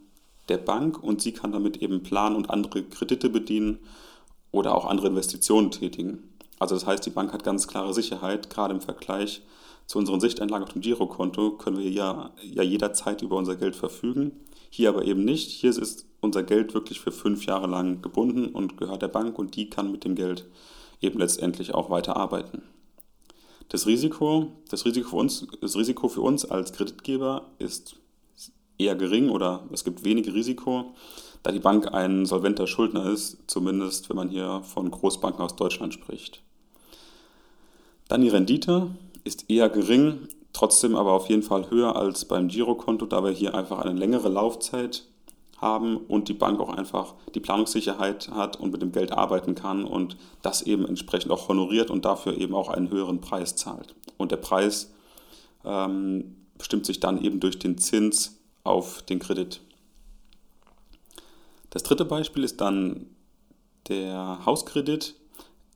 der 0.47 0.57
Bank 0.57 1.03
und 1.03 1.21
sie 1.21 1.31
kann 1.31 1.51
damit 1.51 1.77
eben 1.77 2.03
planen 2.03 2.35
und 2.35 2.49
andere 2.49 2.83
Kredite 2.83 3.29
bedienen 3.29 3.79
oder 4.51 4.75
auch 4.75 4.85
andere 4.85 5.07
Investitionen 5.07 5.71
tätigen. 5.71 6.29
Also 6.59 6.75
das 6.75 6.85
heißt, 6.85 7.05
die 7.05 7.11
Bank 7.11 7.33
hat 7.33 7.43
ganz 7.43 7.67
klare 7.67 7.93
Sicherheit, 7.93 8.49
gerade 8.49 8.73
im 8.73 8.81
Vergleich 8.81 9.41
zu 9.87 9.97
unseren 9.97 10.19
Sichteinlagen 10.19 10.65
auf 10.67 10.73
dem 10.73 10.81
Girokonto 10.81 11.57
können 11.57 11.79
wir 11.79 11.89
ja, 11.89 12.31
ja 12.43 12.61
jederzeit 12.61 13.23
über 13.23 13.37
unser 13.37 13.55
Geld 13.55 13.75
verfügen. 13.75 14.33
Hier 14.69 14.89
aber 14.89 15.05
eben 15.05 15.25
nicht. 15.25 15.49
Hier 15.49 15.71
ist 15.71 16.05
unser 16.21 16.43
Geld 16.43 16.75
wirklich 16.75 16.99
für 16.99 17.11
fünf 17.11 17.45
Jahre 17.45 17.65
lang 17.65 18.03
gebunden 18.03 18.49
und 18.49 18.77
gehört 18.77 19.01
der 19.01 19.07
Bank 19.07 19.39
und 19.39 19.55
die 19.55 19.69
kann 19.69 19.91
mit 19.91 20.03
dem 20.03 20.13
Geld 20.13 20.47
eben 21.01 21.19
letztendlich 21.19 21.73
auch 21.73 21.89
weiter 21.89 22.17
arbeiten. 22.17 22.63
Das 23.69 23.85
Risiko, 23.85 24.53
das 24.69 24.85
Risiko, 24.85 25.09
für 25.09 25.15
uns, 25.17 25.47
das 25.61 25.75
Risiko 25.75 26.07
für 26.07 26.21
uns 26.21 26.45
als 26.45 26.73
Kreditgeber 26.73 27.51
ist 27.59 27.95
eher 28.79 28.95
gering 28.95 29.29
oder 29.29 29.63
es 29.71 29.83
gibt 29.83 30.03
wenig 30.03 30.33
Risiko, 30.33 30.95
da 31.43 31.51
die 31.51 31.59
Bank 31.59 31.93
ein 31.93 32.25
solventer 32.25 32.65
Schuldner 32.65 33.11
ist, 33.11 33.37
zumindest 33.47 34.09
wenn 34.09 34.17
man 34.17 34.29
hier 34.29 34.61
von 34.63 34.89
Großbanken 34.89 35.41
aus 35.41 35.55
Deutschland 35.55 35.93
spricht. 35.93 36.41
Dann 38.07 38.21
die 38.21 38.29
Rendite 38.29 38.89
ist 39.23 39.49
eher 39.49 39.69
gering, 39.69 40.27
trotzdem 40.53 40.95
aber 40.95 41.13
auf 41.13 41.29
jeden 41.29 41.43
Fall 41.43 41.69
höher 41.69 41.95
als 41.95 42.25
beim 42.25 42.47
Girokonto, 42.47 43.05
da 43.05 43.23
wir 43.23 43.31
hier 43.31 43.53
einfach 43.53 43.79
eine 43.79 43.97
längere 43.97 44.29
Laufzeit 44.29 45.05
haben 45.61 45.97
und 45.97 46.29
die 46.29 46.33
Bank 46.33 46.59
auch 46.59 46.69
einfach 46.69 47.15
die 47.35 47.39
Planungssicherheit 47.39 48.29
hat 48.29 48.59
und 48.59 48.71
mit 48.71 48.81
dem 48.81 48.91
Geld 48.91 49.11
arbeiten 49.11 49.55
kann 49.55 49.83
und 49.83 50.17
das 50.41 50.61
eben 50.61 50.85
entsprechend 50.85 51.31
auch 51.31 51.47
honoriert 51.49 51.91
und 51.91 52.05
dafür 52.05 52.37
eben 52.37 52.55
auch 52.55 52.69
einen 52.69 52.89
höheren 52.89 53.21
Preis 53.21 53.55
zahlt. 53.55 53.95
Und 54.17 54.31
der 54.31 54.37
Preis 54.37 54.93
ähm, 55.65 56.35
bestimmt 56.57 56.85
sich 56.85 56.99
dann 56.99 57.21
eben 57.21 57.39
durch 57.39 57.59
den 57.59 57.77
Zins 57.77 58.39
auf 58.63 59.01
den 59.01 59.19
Kredit. 59.19 59.61
Das 61.69 61.83
dritte 61.83 62.05
Beispiel 62.05 62.43
ist 62.43 62.61
dann 62.61 63.07
der 63.87 64.45
Hauskredit. 64.45 65.15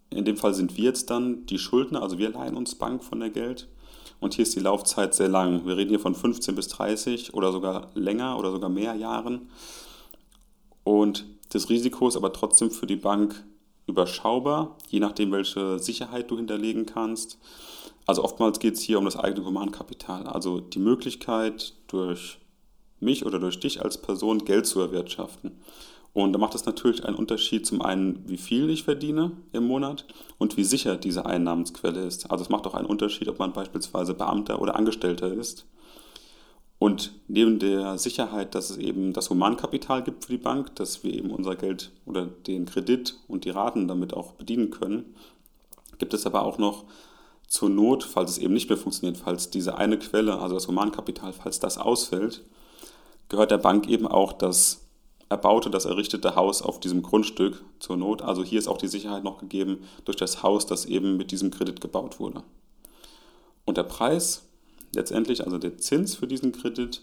In 0.10 0.26
dem 0.26 0.38
Fall 0.38 0.54
sind 0.54 0.78
wir 0.78 0.84
jetzt 0.86 1.10
dann 1.10 1.46
die 1.46 1.58
Schuldner, 1.58 2.02
also 2.02 2.18
wir 2.18 2.30
leihen 2.30 2.56
uns 2.56 2.76
Bank 2.76 3.04
von 3.04 3.20
der 3.20 3.30
Geld. 3.30 3.68
Und 4.24 4.36
hier 4.36 4.44
ist 4.44 4.56
die 4.56 4.62
Laufzeit 4.62 5.14
sehr 5.14 5.28
lang. 5.28 5.66
Wir 5.66 5.76
reden 5.76 5.90
hier 5.90 6.00
von 6.00 6.16
15 6.16 6.56
bis 6.56 6.70
30 6.70 7.34
oder 7.34 7.52
sogar 7.52 7.90
länger 7.94 8.40
oder 8.40 8.54
sogar 8.54 8.70
mehr 8.70 8.96
Jahren. 8.96 9.50
Und 10.86 11.26
das 11.50 11.70
Risiko 11.70 12.08
ist 12.08 12.16
aber 12.16 12.32
trotzdem 12.32 12.72
für 12.72 12.88
die 12.88 12.96
Bank 12.96 13.44
überschaubar, 13.86 14.78
je 14.88 15.02
nachdem, 15.02 15.34
welche 15.34 15.78
Sicherheit 15.78 16.32
du 16.32 16.38
hinterlegen 16.38 16.86
kannst. 16.86 17.38
Also 18.06 18.24
oftmals 18.24 18.60
geht 18.60 18.76
es 18.76 18.80
hier 18.80 18.98
um 18.98 19.04
das 19.04 19.18
eigene 19.18 19.46
Humankapital, 19.46 20.26
also 20.26 20.62
die 20.62 20.80
Möglichkeit, 20.80 21.74
durch 21.88 22.38
mich 23.02 23.26
oder 23.26 23.40
durch 23.40 23.60
dich 23.60 23.84
als 23.84 24.02
Person 24.02 24.46
Geld 24.46 24.66
zu 24.66 24.80
erwirtschaften. 24.80 25.60
Und 26.14 26.32
da 26.34 26.40
macht 26.40 26.54
es 26.54 26.66
natürlich 26.66 27.06
einen 27.06 27.18
Unterschied 27.18 27.66
zum 27.66 27.82
einen, 27.82 28.24
wie 28.28 28.38
viel 28.38 28.70
ich 28.70 28.84
verdiene 28.84 29.32
im 29.52 29.66
Monat 29.66 30.06
und 30.38 30.58
wie 30.58 30.64
sicher 30.64 30.96
diese 30.96 31.26
Einnahmensquelle 31.26 32.02
ist. 32.02 32.30
Also 32.30 32.44
es 32.44 32.50
macht 32.50 32.68
auch 32.68 32.76
einen 32.76 32.86
Unterschied, 32.86 33.28
ob 33.30 33.40
man 33.40 33.52
beispielsweise 33.52 34.14
Beamter 34.14 34.62
oder 34.62 34.76
Angestellter 34.76 35.34
ist. 35.34 35.66
Und 36.78 37.14
neben 37.28 37.60
der 37.60 37.98
Sicherheit, 37.98 38.54
dass 38.54 38.70
es 38.70 38.78
eben 38.78 39.14
das 39.14 39.30
Humankapital 39.30 40.04
gibt 40.04 40.26
für 40.26 40.34
die 40.34 40.38
Bank, 40.38 40.76
dass 40.76 41.04
wir 41.04 41.14
eben 41.14 41.32
unser 41.32 41.56
Geld 41.56 41.92
oder 42.06 42.26
den 42.26 42.66
Kredit 42.66 43.16
und 43.28 43.46
die 43.46 43.52
Raten 43.52 43.88
damit 43.88 44.14
auch 44.14 44.34
bedienen 44.34 44.70
können, 44.70 45.16
gibt 45.98 46.14
es 46.14 46.26
aber 46.26 46.44
auch 46.44 46.58
noch 46.58 46.84
zur 47.48 47.70
Not, 47.70 48.04
falls 48.04 48.32
es 48.32 48.38
eben 48.38 48.54
nicht 48.54 48.70
mehr 48.70 48.78
funktioniert, 48.78 49.18
falls 49.18 49.50
diese 49.50 49.78
eine 49.78 49.98
Quelle, 49.98 50.40
also 50.40 50.56
das 50.56 50.68
Humankapital, 50.68 51.34
falls 51.34 51.60
das 51.60 51.78
ausfällt, 51.78 52.44
gehört 53.30 53.52
der 53.52 53.60
Bank 53.60 53.88
eben 53.88 54.06
auch 54.06 54.34
das 54.34 54.83
erbaute, 55.34 55.72
das 55.72 55.86
errichtete 55.86 56.36
Haus 56.36 56.62
auf 56.62 56.80
diesem 56.80 57.02
Grundstück 57.02 57.66
zur 57.80 57.98
Not. 57.98 58.22
Also 58.22 58.44
hier 58.44 58.60
ist 58.60 58.68
auch 58.68 58.78
die 58.78 58.88
Sicherheit 58.88 59.24
noch 59.24 59.40
gegeben 59.40 59.84
durch 60.06 60.16
das 60.16 60.44
Haus, 60.44 60.68
das 60.68 60.86
eben 60.86 61.18
mit 61.18 61.32
diesem 61.32 61.50
Kredit 61.50 61.82
gebaut 61.82 62.20
wurde. 62.20 62.44
Und 63.66 63.78
der 63.78 63.84
Preis, 63.84 64.48
letztendlich 64.96 65.44
also 65.44 65.58
der 65.58 65.78
Zins 65.78 66.16
für 66.16 66.28
diesen 66.28 66.52
Kredit, 66.52 67.02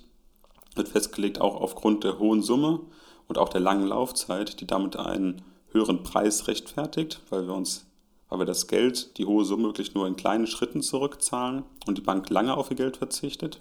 wird 0.77 0.89
festgelegt 0.89 1.41
auch 1.41 1.61
aufgrund 1.61 2.05
der 2.05 2.21
hohen 2.21 2.43
Summe 2.43 2.81
und 3.27 3.37
auch 3.37 3.49
der 3.49 3.61
langen 3.61 3.89
Laufzeit, 3.89 4.61
die 4.61 4.67
damit 4.67 4.97
einen 4.97 5.43
höheren 5.73 6.05
Preis 6.05 6.47
rechtfertigt, 6.47 7.21
weil 7.31 7.49
wir 7.49 7.55
uns 7.55 7.87
weil 8.31 8.39
wir 8.39 8.47
das 8.47 8.69
Geld, 8.69 9.19
die 9.19 9.27
hohe 9.27 9.45
Summe 9.45 9.65
wirklich 9.65 9.95
nur 9.95 10.07
in 10.07 10.15
kleinen 10.15 10.47
Schritten 10.47 10.83
zurückzahlen 10.83 11.65
und 11.89 11.99
die 11.99 12.03
Bank 12.03 12.31
lange 12.31 12.57
auf 12.57 12.71
ihr 12.71 12.77
Geld 12.77 12.97
verzichtet. 12.97 13.61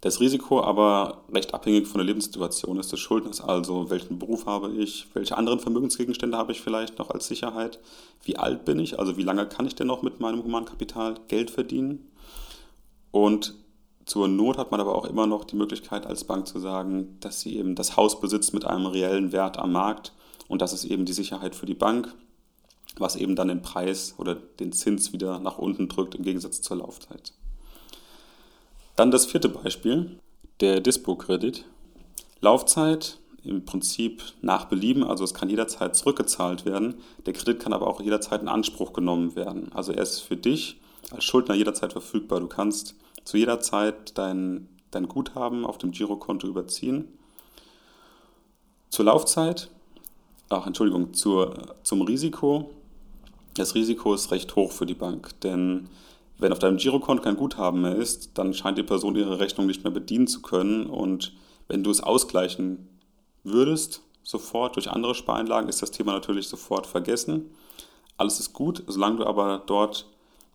Das 0.00 0.20
Risiko 0.20 0.62
aber 0.62 1.24
recht 1.32 1.54
abhängig 1.54 1.88
von 1.88 1.98
der 1.98 2.06
Lebenssituation 2.06 2.78
ist 2.78 2.92
des 2.92 3.00
Schuldners, 3.00 3.40
also 3.40 3.90
welchen 3.90 4.20
Beruf 4.20 4.46
habe 4.46 4.70
ich, 4.70 5.08
welche 5.12 5.36
anderen 5.36 5.58
Vermögensgegenstände 5.58 6.38
habe 6.38 6.52
ich 6.52 6.60
vielleicht 6.60 7.00
noch 7.00 7.10
als 7.10 7.26
Sicherheit, 7.26 7.80
wie 8.22 8.36
alt 8.36 8.64
bin 8.64 8.78
ich, 8.78 9.00
also 9.00 9.16
wie 9.16 9.24
lange 9.24 9.46
kann 9.46 9.66
ich 9.66 9.74
denn 9.74 9.88
noch 9.88 10.02
mit 10.02 10.20
meinem 10.20 10.44
Humankapital 10.44 11.16
Geld 11.26 11.50
verdienen. 11.50 12.12
Und 13.10 13.54
zur 14.04 14.28
Not 14.28 14.56
hat 14.56 14.70
man 14.70 14.80
aber 14.80 14.94
auch 14.94 15.04
immer 15.04 15.26
noch 15.26 15.44
die 15.44 15.56
Möglichkeit 15.56 16.06
als 16.06 16.22
Bank 16.22 16.46
zu 16.46 16.60
sagen, 16.60 17.16
dass 17.18 17.40
sie 17.40 17.56
eben 17.56 17.74
das 17.74 17.96
Haus 17.96 18.20
besitzt 18.20 18.54
mit 18.54 18.64
einem 18.64 18.86
reellen 18.86 19.32
Wert 19.32 19.58
am 19.58 19.72
Markt. 19.72 20.12
Und 20.46 20.62
das 20.62 20.72
ist 20.72 20.84
eben 20.84 21.06
die 21.06 21.12
Sicherheit 21.12 21.56
für 21.56 21.66
die 21.66 21.74
Bank, 21.74 22.14
was 22.98 23.16
eben 23.16 23.34
dann 23.34 23.48
den 23.48 23.62
Preis 23.62 24.14
oder 24.16 24.36
den 24.36 24.70
Zins 24.72 25.12
wieder 25.12 25.40
nach 25.40 25.58
unten 25.58 25.88
drückt 25.88 26.14
im 26.14 26.22
Gegensatz 26.22 26.62
zur 26.62 26.76
Laufzeit. 26.76 27.32
Dann 28.98 29.12
das 29.12 29.26
vierte 29.26 29.48
Beispiel, 29.48 30.18
der 30.58 30.80
Dispo-Kredit. 30.80 31.64
Laufzeit 32.40 33.20
im 33.44 33.64
Prinzip 33.64 34.24
nach 34.42 34.64
Belieben, 34.64 35.04
also 35.04 35.22
es 35.22 35.34
kann 35.34 35.48
jederzeit 35.48 35.94
zurückgezahlt 35.94 36.64
werden. 36.64 36.96
Der 37.24 37.32
Kredit 37.32 37.60
kann 37.60 37.72
aber 37.72 37.86
auch 37.86 38.00
jederzeit 38.00 38.42
in 38.42 38.48
Anspruch 38.48 38.92
genommen 38.92 39.36
werden. 39.36 39.70
Also 39.72 39.92
er 39.92 40.02
ist 40.02 40.18
für 40.18 40.36
dich 40.36 40.80
als 41.12 41.22
Schuldner 41.22 41.54
jederzeit 41.54 41.92
verfügbar. 41.92 42.40
Du 42.40 42.48
kannst 42.48 42.96
zu 43.22 43.36
jeder 43.36 43.60
Zeit 43.60 44.18
dein, 44.18 44.68
dein 44.90 45.06
Guthaben 45.06 45.64
auf 45.64 45.78
dem 45.78 45.92
Girokonto 45.92 46.48
überziehen. 46.48 47.06
Zur 48.90 49.04
Laufzeit, 49.04 49.70
ach 50.48 50.66
Entschuldigung, 50.66 51.14
zur, 51.14 51.76
zum 51.84 52.02
Risiko. 52.02 52.72
Das 53.54 53.76
Risiko 53.76 54.12
ist 54.12 54.32
recht 54.32 54.56
hoch 54.56 54.72
für 54.72 54.86
die 54.86 54.94
Bank, 54.94 55.38
denn 55.42 55.88
wenn 56.38 56.52
auf 56.52 56.58
deinem 56.58 56.76
Girokonto 56.76 57.22
kein 57.22 57.36
Guthaben 57.36 57.82
mehr 57.82 57.96
ist, 57.96 58.38
dann 58.38 58.54
scheint 58.54 58.78
die 58.78 58.82
Person 58.82 59.16
ihre 59.16 59.40
Rechnung 59.40 59.66
nicht 59.66 59.84
mehr 59.84 59.92
bedienen 59.92 60.28
zu 60.28 60.40
können. 60.40 60.86
Und 60.86 61.32
wenn 61.66 61.82
du 61.82 61.90
es 61.90 62.00
ausgleichen 62.00 62.88
würdest, 63.42 64.02
sofort 64.22 64.76
durch 64.76 64.90
andere 64.90 65.14
Spareinlagen, 65.14 65.68
ist 65.68 65.82
das 65.82 65.90
Thema 65.90 66.12
natürlich 66.12 66.48
sofort 66.48 66.86
vergessen. 66.86 67.50
Alles 68.16 68.40
ist 68.40 68.52
gut, 68.52 68.82
solange 68.86 69.18
du 69.18 69.26
aber 69.26 69.62
dort 69.66 70.06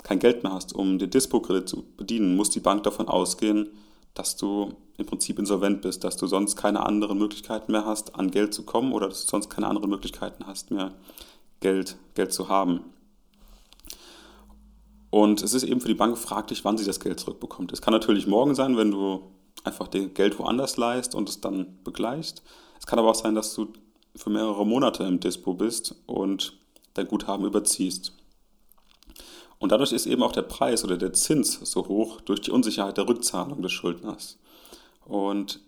kein 0.04 0.20
Geld 0.20 0.44
mehr 0.44 0.54
hast, 0.54 0.74
um 0.74 1.00
den 1.00 1.10
Dispo-Kredit 1.10 1.70
zu 1.70 1.84
bedienen, 1.98 2.36
muss 2.36 2.50
die 2.50 2.60
Bank 2.60 2.84
davon 2.84 3.08
ausgehen, 3.08 3.70
dass 4.14 4.36
du 4.36 4.74
im 4.98 5.06
Prinzip 5.06 5.40
insolvent 5.40 5.82
bist, 5.82 6.04
dass 6.04 6.18
du 6.18 6.28
sonst 6.28 6.56
keine 6.56 6.86
anderen 6.86 7.18
Möglichkeiten 7.18 7.72
mehr 7.72 7.86
hast, 7.86 8.16
an 8.16 8.32
Geld 8.32 8.54
zu 8.54 8.64
kommen 8.64 8.94
oder 8.94 9.08
dass 9.08 9.26
du 9.26 9.32
sonst 9.32 9.50
keine 9.50 9.68
anderen 9.68 9.90
Möglichkeiten 9.90 10.46
hast 10.46 10.72
mehr, 10.72 10.94
Geld, 11.62 11.98
Geld 12.14 12.32
zu 12.32 12.50
haben. 12.50 12.82
Und 15.14 15.44
es 15.44 15.54
ist 15.54 15.62
eben 15.62 15.80
für 15.80 15.90
die 15.90 15.94
Bank 15.94 16.18
fraglich, 16.18 16.66
wann 16.66 16.76
sie 16.76 16.86
das 16.86 17.00
Geld 17.00 17.20
zurückbekommt. 17.20 17.72
Es 17.72 17.84
kann 17.84 17.94
natürlich 17.94 18.26
morgen 18.26 18.56
sein, 18.56 18.78
wenn 18.78 18.90
du 18.90 19.22
einfach 19.64 19.88
das 19.88 20.12
Geld 20.16 20.40
woanders 20.40 20.76
leist 20.76 21.14
und 21.14 21.30
es 21.30 21.40
dann 21.40 21.78
begleichst. 21.84 22.42
Es 22.80 22.88
kann 22.88 22.98
aber 22.98 23.12
auch 23.12 23.16
sein, 23.16 23.36
dass 23.36 23.54
du 23.54 23.68
für 24.16 24.32
mehrere 24.32 24.66
Monate 24.66 25.04
im 25.04 25.20
Dispo 25.20 25.54
bist 25.54 25.94
und 26.08 26.58
dein 26.96 27.08
Guthaben 27.08 27.46
überziehst. 27.46 28.14
Und 29.60 29.72
dadurch 29.72 29.92
ist 29.92 30.08
eben 30.08 30.24
auch 30.24 30.32
der 30.32 30.42
Preis 30.42 30.84
oder 30.84 30.98
der 30.98 31.14
Zins 31.14 31.60
so 31.62 31.88
hoch 31.88 32.20
durch 32.22 32.42
die 32.42 32.50
Unsicherheit 32.50 32.98
der 32.98 33.08
Rückzahlung 33.08 33.62
des 33.62 33.72
Schuldners. 33.72 34.40
Und 35.06 35.60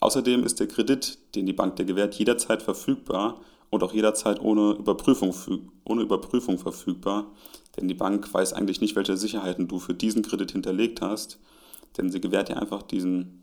außerdem 0.00 0.44
ist 0.44 0.60
der 0.60 0.68
Kredit, 0.68 1.18
den 1.34 1.44
die 1.44 1.52
Bank 1.52 1.76
dir 1.76 1.84
gewährt, 1.84 2.14
jederzeit 2.14 2.62
verfügbar 2.62 3.38
und 3.68 3.82
auch 3.82 3.92
jederzeit 3.92 4.40
ohne 4.40 4.70
Überprüfung, 4.70 5.34
ohne 5.84 6.00
Überprüfung 6.00 6.56
verfügbar. 6.56 7.26
Denn 7.76 7.88
die 7.88 7.94
Bank 7.94 8.32
weiß 8.32 8.52
eigentlich 8.52 8.80
nicht, 8.80 8.96
welche 8.96 9.16
Sicherheiten 9.16 9.68
du 9.68 9.78
für 9.78 9.94
diesen 9.94 10.22
Kredit 10.22 10.52
hinterlegt 10.52 11.00
hast, 11.00 11.38
denn 11.96 12.10
sie 12.10 12.20
gewährt 12.20 12.48
dir 12.48 12.60
einfach 12.60 12.82
diesen, 12.82 13.42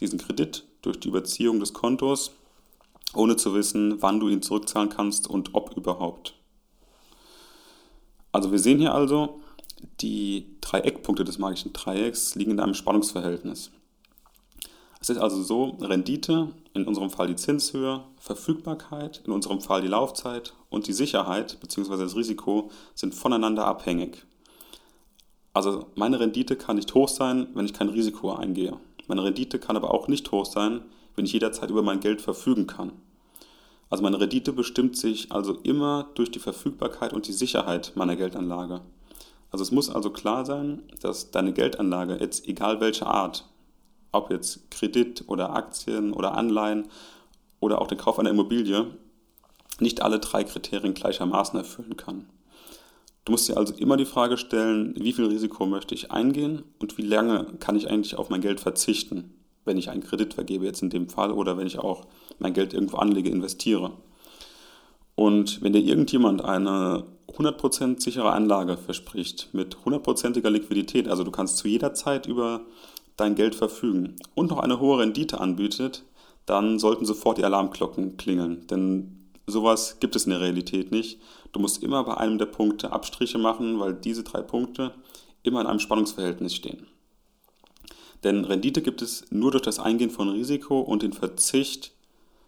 diesen 0.00 0.18
Kredit 0.18 0.64
durch 0.82 1.00
die 1.00 1.08
Überziehung 1.08 1.60
des 1.60 1.72
Kontos, 1.72 2.32
ohne 3.14 3.36
zu 3.36 3.54
wissen, 3.54 4.02
wann 4.02 4.20
du 4.20 4.28
ihn 4.28 4.42
zurückzahlen 4.42 4.90
kannst 4.90 5.28
und 5.28 5.54
ob 5.54 5.76
überhaupt. 5.76 6.34
Also 8.32 8.52
wir 8.52 8.58
sehen 8.58 8.78
hier 8.78 8.94
also, 8.94 9.40
die 10.00 10.56
drei 10.60 10.80
Eckpunkte 10.80 11.24
des 11.24 11.38
magischen 11.38 11.72
Dreiecks 11.72 12.34
liegen 12.34 12.52
in 12.52 12.60
einem 12.60 12.74
Spannungsverhältnis. 12.74 13.70
Es 15.00 15.10
ist 15.10 15.18
also 15.18 15.42
so, 15.42 15.76
Rendite, 15.80 16.48
in 16.74 16.86
unserem 16.86 17.10
Fall 17.10 17.28
die 17.28 17.36
Zinshöhe, 17.36 18.02
Verfügbarkeit, 18.18 19.22
in 19.24 19.32
unserem 19.32 19.60
Fall 19.60 19.82
die 19.82 19.88
Laufzeit 19.88 20.54
und 20.70 20.86
die 20.86 20.92
Sicherheit 20.92 21.58
bzw. 21.60 21.96
das 21.98 22.16
Risiko 22.16 22.70
sind 22.94 23.14
voneinander 23.14 23.66
abhängig. 23.66 24.24
Also 25.52 25.86
meine 25.94 26.20
Rendite 26.20 26.56
kann 26.56 26.76
nicht 26.76 26.94
hoch 26.94 27.08
sein, 27.08 27.48
wenn 27.54 27.66
ich 27.66 27.72
kein 27.72 27.88
Risiko 27.88 28.34
eingehe. 28.34 28.78
Meine 29.06 29.24
Rendite 29.24 29.58
kann 29.58 29.76
aber 29.76 29.94
auch 29.94 30.08
nicht 30.08 30.30
hoch 30.32 30.44
sein, 30.44 30.82
wenn 31.14 31.24
ich 31.24 31.32
jederzeit 31.32 31.70
über 31.70 31.82
mein 31.82 32.00
Geld 32.00 32.20
verfügen 32.20 32.66
kann. 32.66 32.92
Also 33.88 34.02
meine 34.02 34.20
Rendite 34.20 34.52
bestimmt 34.52 34.96
sich 34.96 35.32
also 35.32 35.54
immer 35.62 36.10
durch 36.14 36.30
die 36.30 36.40
Verfügbarkeit 36.40 37.12
und 37.12 37.28
die 37.28 37.32
Sicherheit 37.32 37.92
meiner 37.94 38.16
Geldanlage. 38.16 38.80
Also 39.50 39.62
es 39.62 39.70
muss 39.70 39.88
also 39.88 40.10
klar 40.10 40.44
sein, 40.44 40.82
dass 41.00 41.30
deine 41.30 41.52
Geldanlage 41.52 42.18
jetzt 42.20 42.48
egal 42.48 42.80
welche 42.80 43.06
Art, 43.06 43.48
ob 44.16 44.30
jetzt 44.30 44.70
Kredit 44.70 45.24
oder 45.28 45.54
Aktien 45.54 46.12
oder 46.12 46.36
Anleihen 46.36 46.88
oder 47.60 47.80
auch 47.80 47.86
den 47.86 47.98
Kauf 47.98 48.18
einer 48.18 48.30
Immobilie, 48.30 48.86
nicht 49.80 50.02
alle 50.02 50.18
drei 50.18 50.44
Kriterien 50.44 50.94
gleichermaßen 50.94 51.58
erfüllen 51.58 51.96
kann. 51.96 52.26
Du 53.24 53.32
musst 53.32 53.48
dir 53.48 53.56
also 53.56 53.74
immer 53.74 53.96
die 53.96 54.04
Frage 54.04 54.36
stellen, 54.36 54.94
wie 54.96 55.12
viel 55.12 55.26
Risiko 55.26 55.66
möchte 55.66 55.94
ich 55.94 56.12
eingehen 56.12 56.62
und 56.78 56.96
wie 56.96 57.02
lange 57.02 57.44
kann 57.58 57.76
ich 57.76 57.90
eigentlich 57.90 58.16
auf 58.16 58.30
mein 58.30 58.40
Geld 58.40 58.60
verzichten, 58.60 59.34
wenn 59.64 59.78
ich 59.78 59.90
einen 59.90 60.02
Kredit 60.02 60.34
vergebe 60.34 60.64
jetzt 60.64 60.82
in 60.82 60.90
dem 60.90 61.08
Fall 61.08 61.32
oder 61.32 61.58
wenn 61.58 61.66
ich 61.66 61.78
auch 61.78 62.06
mein 62.38 62.54
Geld 62.54 62.72
irgendwo 62.72 62.98
anlege, 62.98 63.28
investiere. 63.28 63.92
Und 65.16 65.62
wenn 65.62 65.72
dir 65.72 65.80
irgendjemand 65.80 66.44
eine 66.44 67.04
100% 67.28 68.00
sichere 68.00 68.30
Anlage 68.30 68.76
verspricht 68.76 69.48
mit 69.52 69.76
100%iger 69.78 70.50
Liquidität, 70.50 71.08
also 71.08 71.24
du 71.24 71.30
kannst 71.30 71.56
zu 71.56 71.66
jeder 71.66 71.94
Zeit 71.94 72.26
über 72.26 72.60
dein 73.16 73.34
Geld 73.34 73.54
verfügen 73.54 74.16
und 74.34 74.50
noch 74.50 74.58
eine 74.58 74.80
hohe 74.80 74.98
Rendite 74.98 75.40
anbietet, 75.40 76.04
dann 76.44 76.78
sollten 76.78 77.04
sofort 77.04 77.38
die 77.38 77.44
Alarmglocken 77.44 78.16
klingeln. 78.16 78.66
Denn 78.68 79.30
sowas 79.46 79.98
gibt 80.00 80.16
es 80.16 80.24
in 80.24 80.30
der 80.30 80.40
Realität 80.40 80.92
nicht. 80.92 81.20
Du 81.52 81.60
musst 81.60 81.82
immer 81.82 82.04
bei 82.04 82.16
einem 82.16 82.38
der 82.38 82.46
Punkte 82.46 82.92
Abstriche 82.92 83.38
machen, 83.38 83.80
weil 83.80 83.94
diese 83.94 84.22
drei 84.22 84.42
Punkte 84.42 84.92
immer 85.42 85.60
in 85.60 85.66
einem 85.66 85.80
Spannungsverhältnis 85.80 86.54
stehen. 86.54 86.86
Denn 88.24 88.44
Rendite 88.44 88.82
gibt 88.82 89.02
es 89.02 89.30
nur 89.30 89.50
durch 89.50 89.62
das 89.62 89.78
Eingehen 89.78 90.10
von 90.10 90.28
Risiko 90.28 90.80
und 90.80 91.02
den 91.02 91.12
Verzicht 91.12 91.92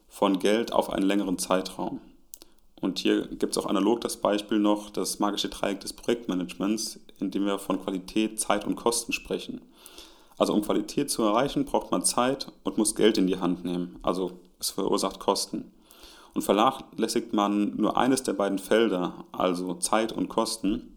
von 0.08 0.38
Geld 0.38 0.72
auf 0.72 0.90
einen 0.90 1.06
längeren 1.06 1.38
Zeitraum. 1.38 2.00
Und 2.80 3.00
hier 3.00 3.26
gibt 3.26 3.56
es 3.56 3.58
auch 3.58 3.66
analog 3.66 4.00
das 4.00 4.18
Beispiel 4.18 4.58
noch, 4.58 4.90
das 4.90 5.18
magische 5.18 5.48
Dreieck 5.48 5.80
des 5.80 5.92
Projektmanagements, 5.92 7.00
in 7.20 7.30
dem 7.30 7.44
wir 7.44 7.58
von 7.58 7.82
Qualität, 7.82 8.40
Zeit 8.40 8.64
und 8.64 8.76
Kosten 8.76 9.12
sprechen. 9.12 9.60
Also 10.38 10.54
um 10.54 10.62
Qualität 10.62 11.11
zu 11.11 11.23
erreichen, 11.25 11.64
braucht 11.64 11.90
man 11.90 12.04
Zeit 12.04 12.52
und 12.62 12.78
muss 12.78 12.95
Geld 12.95 13.18
in 13.18 13.26
die 13.26 13.38
Hand 13.38 13.64
nehmen. 13.64 13.99
Also 14.02 14.40
es 14.61 14.71
verursacht 14.71 15.18
Kosten. 15.18 15.73
Und 16.35 16.42
vernachlässigt 16.42 17.33
man 17.33 17.76
nur 17.76 17.97
eines 17.97 18.23
der 18.23 18.35
beiden 18.35 18.59
Felder, 18.59 19.25
also 19.33 19.75
Zeit 19.75 20.12
und 20.12 20.28
Kosten, 20.28 20.97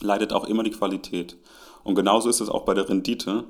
leidet 0.00 0.34
auch 0.34 0.44
immer 0.44 0.62
die 0.62 0.70
Qualität. 0.70 1.36
Und 1.82 1.94
genauso 1.94 2.28
ist 2.28 2.40
es 2.40 2.50
auch 2.50 2.64
bei 2.64 2.74
der 2.74 2.88
Rendite. 2.88 3.44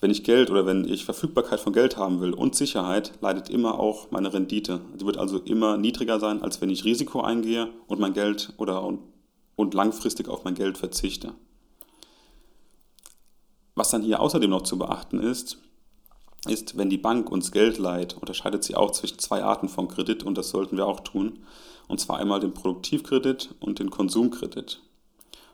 Wenn 0.00 0.10
ich 0.10 0.24
Geld 0.24 0.50
oder 0.50 0.64
wenn 0.64 0.84
ich 0.88 1.04
Verfügbarkeit 1.04 1.60
von 1.60 1.72
Geld 1.72 1.96
haben 1.96 2.20
will 2.20 2.32
und 2.32 2.54
Sicherheit, 2.54 3.12
leidet 3.20 3.50
immer 3.50 3.78
auch 3.78 4.10
meine 4.10 4.32
Rendite. 4.32 4.80
Die 4.98 5.04
wird 5.04 5.18
also 5.18 5.38
immer 5.38 5.76
niedriger 5.76 6.20
sein, 6.20 6.40
als 6.40 6.60
wenn 6.60 6.70
ich 6.70 6.84
Risiko 6.84 7.20
eingehe 7.20 7.68
und 7.88 8.00
mein 8.00 8.14
Geld 8.14 8.54
oder 8.56 8.82
und 9.56 9.74
langfristig 9.74 10.28
auf 10.28 10.44
mein 10.44 10.54
Geld 10.54 10.78
verzichte. 10.78 11.34
Was 13.78 13.90
dann 13.90 14.02
hier 14.02 14.18
außerdem 14.18 14.50
noch 14.50 14.62
zu 14.62 14.76
beachten 14.76 15.20
ist, 15.20 15.58
ist, 16.48 16.76
wenn 16.76 16.90
die 16.90 16.98
Bank 16.98 17.30
uns 17.30 17.52
Geld 17.52 17.78
leiht, 17.78 18.14
unterscheidet 18.14 18.64
sie 18.64 18.74
auch 18.74 18.90
zwischen 18.90 19.20
zwei 19.20 19.44
Arten 19.44 19.68
von 19.68 19.86
Kredit 19.86 20.24
und 20.24 20.36
das 20.36 20.50
sollten 20.50 20.76
wir 20.76 20.84
auch 20.84 20.98
tun. 20.98 21.44
Und 21.86 22.00
zwar 22.00 22.18
einmal 22.18 22.40
den 22.40 22.54
Produktivkredit 22.54 23.54
und 23.60 23.78
den 23.78 23.90
Konsumkredit. 23.90 24.82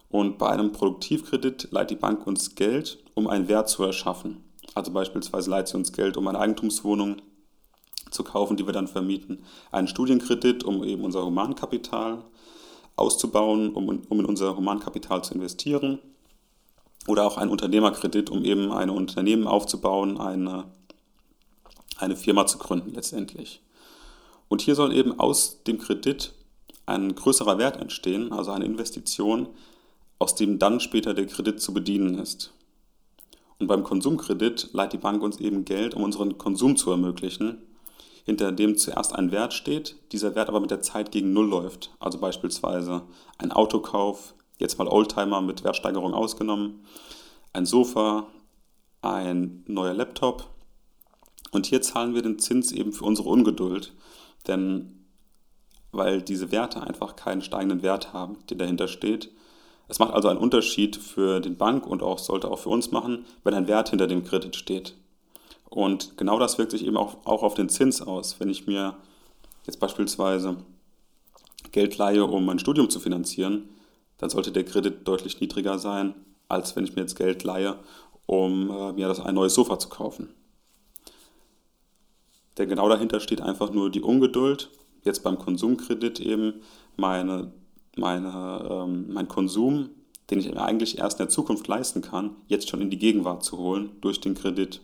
Und 0.09 0.38
bei 0.38 0.49
einem 0.49 0.73
Produktivkredit 0.73 1.69
leiht 1.71 1.90
die 1.90 1.97
Bank 1.97 2.26
uns 2.26 2.54
Geld, 2.54 3.04
um 3.12 3.26
einen 3.28 3.47
Wert 3.49 3.69
zu 3.69 3.83
erschaffen. 3.83 4.43
Also 4.75 4.90
beispielsweise 4.90 5.50
leiht 5.50 5.69
sie 5.69 5.76
uns 5.76 5.93
Geld, 5.93 6.16
um 6.16 6.26
eine 6.26 6.38
Eigentumswohnung 6.38 7.17
zu 8.10 8.25
kaufen, 8.25 8.56
die 8.56 8.65
wir 8.65 8.73
dann 8.73 8.89
vermieten. 8.89 9.45
Einen 9.71 9.87
Studienkredit, 9.87 10.65
um 10.65 10.82
eben 10.82 11.04
unser 11.04 11.26
Humankapital 11.26 12.25
auszubauen, 12.97 13.75
um, 13.75 13.91
in 13.91 14.25
unser 14.25 14.56
Humankapital 14.56 15.23
zu 15.23 15.34
investieren. 15.34 15.99
Oder 17.06 17.26
auch 17.26 17.36
einen 17.36 17.50
Unternehmerkredit, 17.50 18.30
um 18.30 18.45
eben 18.45 18.73
ein 18.73 18.90
Unternehmen 18.90 19.47
aufzubauen, 19.47 20.19
eine, 20.19 20.64
eine 21.99 22.17
Firma 22.17 22.47
zu 22.47 22.58
gründen 22.58 22.95
letztendlich. 22.95 23.60
Und 24.49 24.62
hier 24.62 24.75
soll 24.75 24.93
eben 24.95 25.19
aus 25.19 25.62
dem 25.64 25.78
Kredit 25.78 26.32
ein 26.86 27.14
größerer 27.14 27.58
Wert 27.58 27.78
entstehen, 27.78 28.32
also 28.32 28.52
eine 28.52 28.64
Investition, 28.64 29.49
aus 30.19 30.34
dem 30.34 30.58
dann 30.58 30.80
später 30.80 31.14
der 31.14 31.26
Kredit 31.26 31.60
zu 31.60 31.75
bedienen 31.75 32.19
ist. 32.19 32.52
Und 33.58 33.67
beim 33.67 33.84
Konsumkredit 33.84 34.71
leiht 34.73 34.93
die 34.93 34.99
Bank 34.99 35.23
uns 35.23 35.38
eben 35.38 35.64
Geld, 35.64 35.95
um 35.95 36.02
unseren 36.02 36.38
Konsum 36.38 36.76
zu 36.76 36.90
ermöglichen, 36.90 37.62
hinter 38.25 38.52
dem 38.52 38.76
zuerst 38.76 39.14
ein 39.14 39.32
Wert 39.32 39.52
steht, 39.52 39.97
dieser 40.12 40.34
Wert 40.34 40.49
aber 40.49 40.60
mit 40.60 40.71
der 40.71 40.80
Zeit 40.80 41.12
gegen 41.12 41.32
Null 41.32 41.49
läuft. 41.49 41.90
Also 42.00 42.19
beispielsweise 42.19 43.02
ein 43.38 43.52
Autokauf, 43.52 44.34
jetzt 44.58 44.78
mal 44.78 44.88
Oldtimer 44.88 45.40
mit 45.40 45.64
Wertsteigerung 45.64 46.14
ausgenommen, 46.14 46.84
ein 47.52 47.67
Sofa, 47.67 48.26
ein 49.02 49.64
neuer 49.67 49.95
Laptop. 49.95 50.49
Und 51.52 51.67
hier 51.67 51.82
zahlen 51.82 52.14
wir 52.14 52.23
den 52.23 52.38
Zins 52.38 52.73
eben 52.73 52.93
für 52.93 53.04
unsere 53.04 53.28
Ungeduld, 53.28 53.93
denn 54.47 55.06
weil 55.93 56.23
diese 56.23 56.50
Werte 56.50 56.82
einfach 56.82 57.14
keinen 57.14 57.43
steigenden 57.43 57.82
Wert 57.82 58.12
haben, 58.12 58.38
der 58.49 58.56
dahinter 58.56 58.88
steht, 58.88 59.30
es 59.86 59.99
macht 59.99 60.14
also 60.14 60.28
einen 60.28 60.38
Unterschied 60.38 60.97
für 60.97 61.40
den 61.40 61.56
Bank 61.56 61.86
und 61.86 62.02
auch 62.02 62.19
sollte 62.19 62.50
auch 62.50 62.58
für 62.58 62.71
uns 62.71 62.90
machen, 62.90 63.26
wenn 63.43 63.54
ein 63.54 63.69
Wert 63.69 63.90
hinter 63.90 64.06
dem 64.06 64.25
Kredit 64.25 64.56
steht. 64.56 64.95
Und 65.69 66.17
genau 66.17 66.38
das 66.38 66.56
wirkt 66.58 66.71
sich 66.71 66.86
eben 66.86 66.97
auch, 66.97 67.26
auch 67.26 67.43
auf 67.43 67.54
den 67.54 67.69
Zins 67.69 68.00
aus. 68.00 68.40
Wenn 68.40 68.49
ich 68.49 68.67
mir 68.67 68.97
jetzt 69.67 69.80
beispielsweise 69.80 70.56
Geld 71.73 71.99
leihe, 71.99 72.25
um 72.25 72.45
mein 72.47 72.58
Studium 72.58 72.88
zu 72.88 73.00
finanzieren, 73.00 73.69
dann 74.18 74.30
sollte 74.30 74.52
der 74.52 74.64
Kredit 74.64 75.06
deutlich 75.06 75.40
niedriger 75.40 75.78
sein, 75.78 76.14
als 76.48 76.76
wenn 76.76 76.84
ich 76.84 76.94
mir 76.94 77.02
jetzt 77.02 77.16
Geld 77.16 77.42
leihe, 77.44 77.78
um 78.26 78.70
äh, 78.70 78.92
mir 78.92 79.08
das 79.08 79.20
ein 79.20 79.34
neues 79.34 79.54
Sofa 79.54 79.78
zu 79.78 79.88
kaufen. 79.88 80.34
Denn 82.58 82.68
genau 82.68 82.88
dahinter 82.88 83.20
steht 83.20 83.40
einfach 83.40 83.72
nur 83.72 83.90
die 83.90 84.02
Ungeduld, 84.02 84.70
jetzt 85.02 85.22
beim 85.22 85.38
Konsumkredit 85.38 86.20
eben 86.20 86.62
meine 86.96 87.52
meine, 87.96 88.68
ähm, 88.70 89.12
mein 89.12 89.28
Konsum, 89.28 89.90
den 90.30 90.40
ich 90.40 90.56
eigentlich 90.56 90.98
erst 90.98 91.20
in 91.20 91.26
der 91.26 91.30
Zukunft 91.30 91.66
leisten 91.68 92.02
kann, 92.02 92.36
jetzt 92.46 92.68
schon 92.68 92.80
in 92.80 92.90
die 92.90 92.98
Gegenwart 92.98 93.44
zu 93.44 93.58
holen 93.58 93.92
durch 94.00 94.20
den 94.20 94.34
Kredit. 94.34 94.80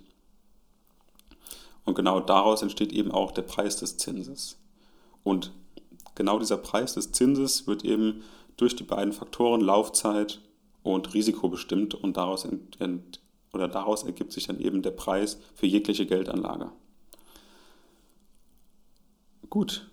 Und 1.84 1.94
genau 1.94 2.20
daraus 2.20 2.62
entsteht 2.62 2.92
eben 2.92 3.10
auch 3.10 3.32
der 3.32 3.42
Preis 3.42 3.76
des 3.76 3.96
Zinses. 3.96 4.58
Und 5.24 5.52
genau 6.14 6.38
dieser 6.38 6.58
Preis 6.58 6.94
des 6.94 7.12
Zinses 7.12 7.66
wird 7.66 7.84
eben 7.84 8.22
durch 8.60 8.76
die 8.76 8.84
beiden 8.84 9.12
Faktoren 9.12 9.60
Laufzeit 9.60 10.40
und 10.82 11.14
Risiko 11.14 11.48
bestimmt 11.48 11.94
und 11.94 12.16
daraus, 12.16 12.44
ent, 12.44 12.80
ent, 12.80 13.20
oder 13.52 13.68
daraus 13.68 14.04
ergibt 14.04 14.32
sich 14.32 14.46
dann 14.46 14.60
eben 14.60 14.82
der 14.82 14.92
Preis 14.92 15.40
für 15.54 15.66
jegliche 15.66 16.06
Geldanlage. 16.06 16.70
Gut, 19.48 19.90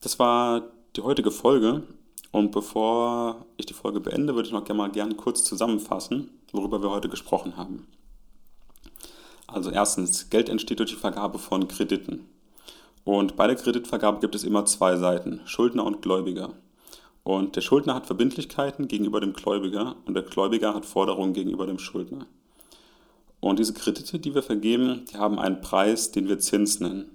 das 0.00 0.18
war 0.18 0.64
die 0.96 1.00
heutige 1.02 1.30
Folge 1.30 1.84
und 2.32 2.52
bevor 2.52 3.46
ich 3.56 3.66
die 3.66 3.74
Folge 3.74 4.00
beende, 4.00 4.34
würde 4.34 4.48
ich 4.48 4.52
noch 4.52 4.64
gerne 4.64 4.78
mal 4.78 4.90
gerne 4.90 5.14
kurz 5.14 5.44
zusammenfassen, 5.44 6.30
worüber 6.52 6.82
wir 6.82 6.90
heute 6.90 7.08
gesprochen 7.08 7.56
haben. 7.56 7.86
Also 9.46 9.70
erstens, 9.70 10.30
Geld 10.30 10.48
entsteht 10.48 10.78
durch 10.78 10.90
die 10.90 10.96
Vergabe 10.96 11.38
von 11.38 11.66
Krediten. 11.66 12.28
Und 13.04 13.36
bei 13.36 13.46
der 13.46 13.56
Kreditvergabe 13.56 14.20
gibt 14.20 14.34
es 14.34 14.44
immer 14.44 14.64
zwei 14.64 14.96
Seiten, 14.96 15.40
Schuldner 15.44 15.84
und 15.84 16.02
Gläubiger. 16.02 16.52
Und 17.30 17.54
der 17.54 17.60
Schuldner 17.60 17.94
hat 17.94 18.06
Verbindlichkeiten 18.06 18.88
gegenüber 18.88 19.20
dem 19.20 19.34
Gläubiger 19.34 19.94
und 20.04 20.14
der 20.14 20.24
Gläubiger 20.24 20.74
hat 20.74 20.84
Forderungen 20.84 21.32
gegenüber 21.32 21.64
dem 21.64 21.78
Schuldner. 21.78 22.26
Und 23.38 23.60
diese 23.60 23.72
Kredite, 23.72 24.18
die 24.18 24.34
wir 24.34 24.42
vergeben, 24.42 25.04
die 25.12 25.16
haben 25.16 25.38
einen 25.38 25.60
Preis, 25.60 26.10
den 26.10 26.26
wir 26.26 26.40
Zins 26.40 26.80
nennen. 26.80 27.08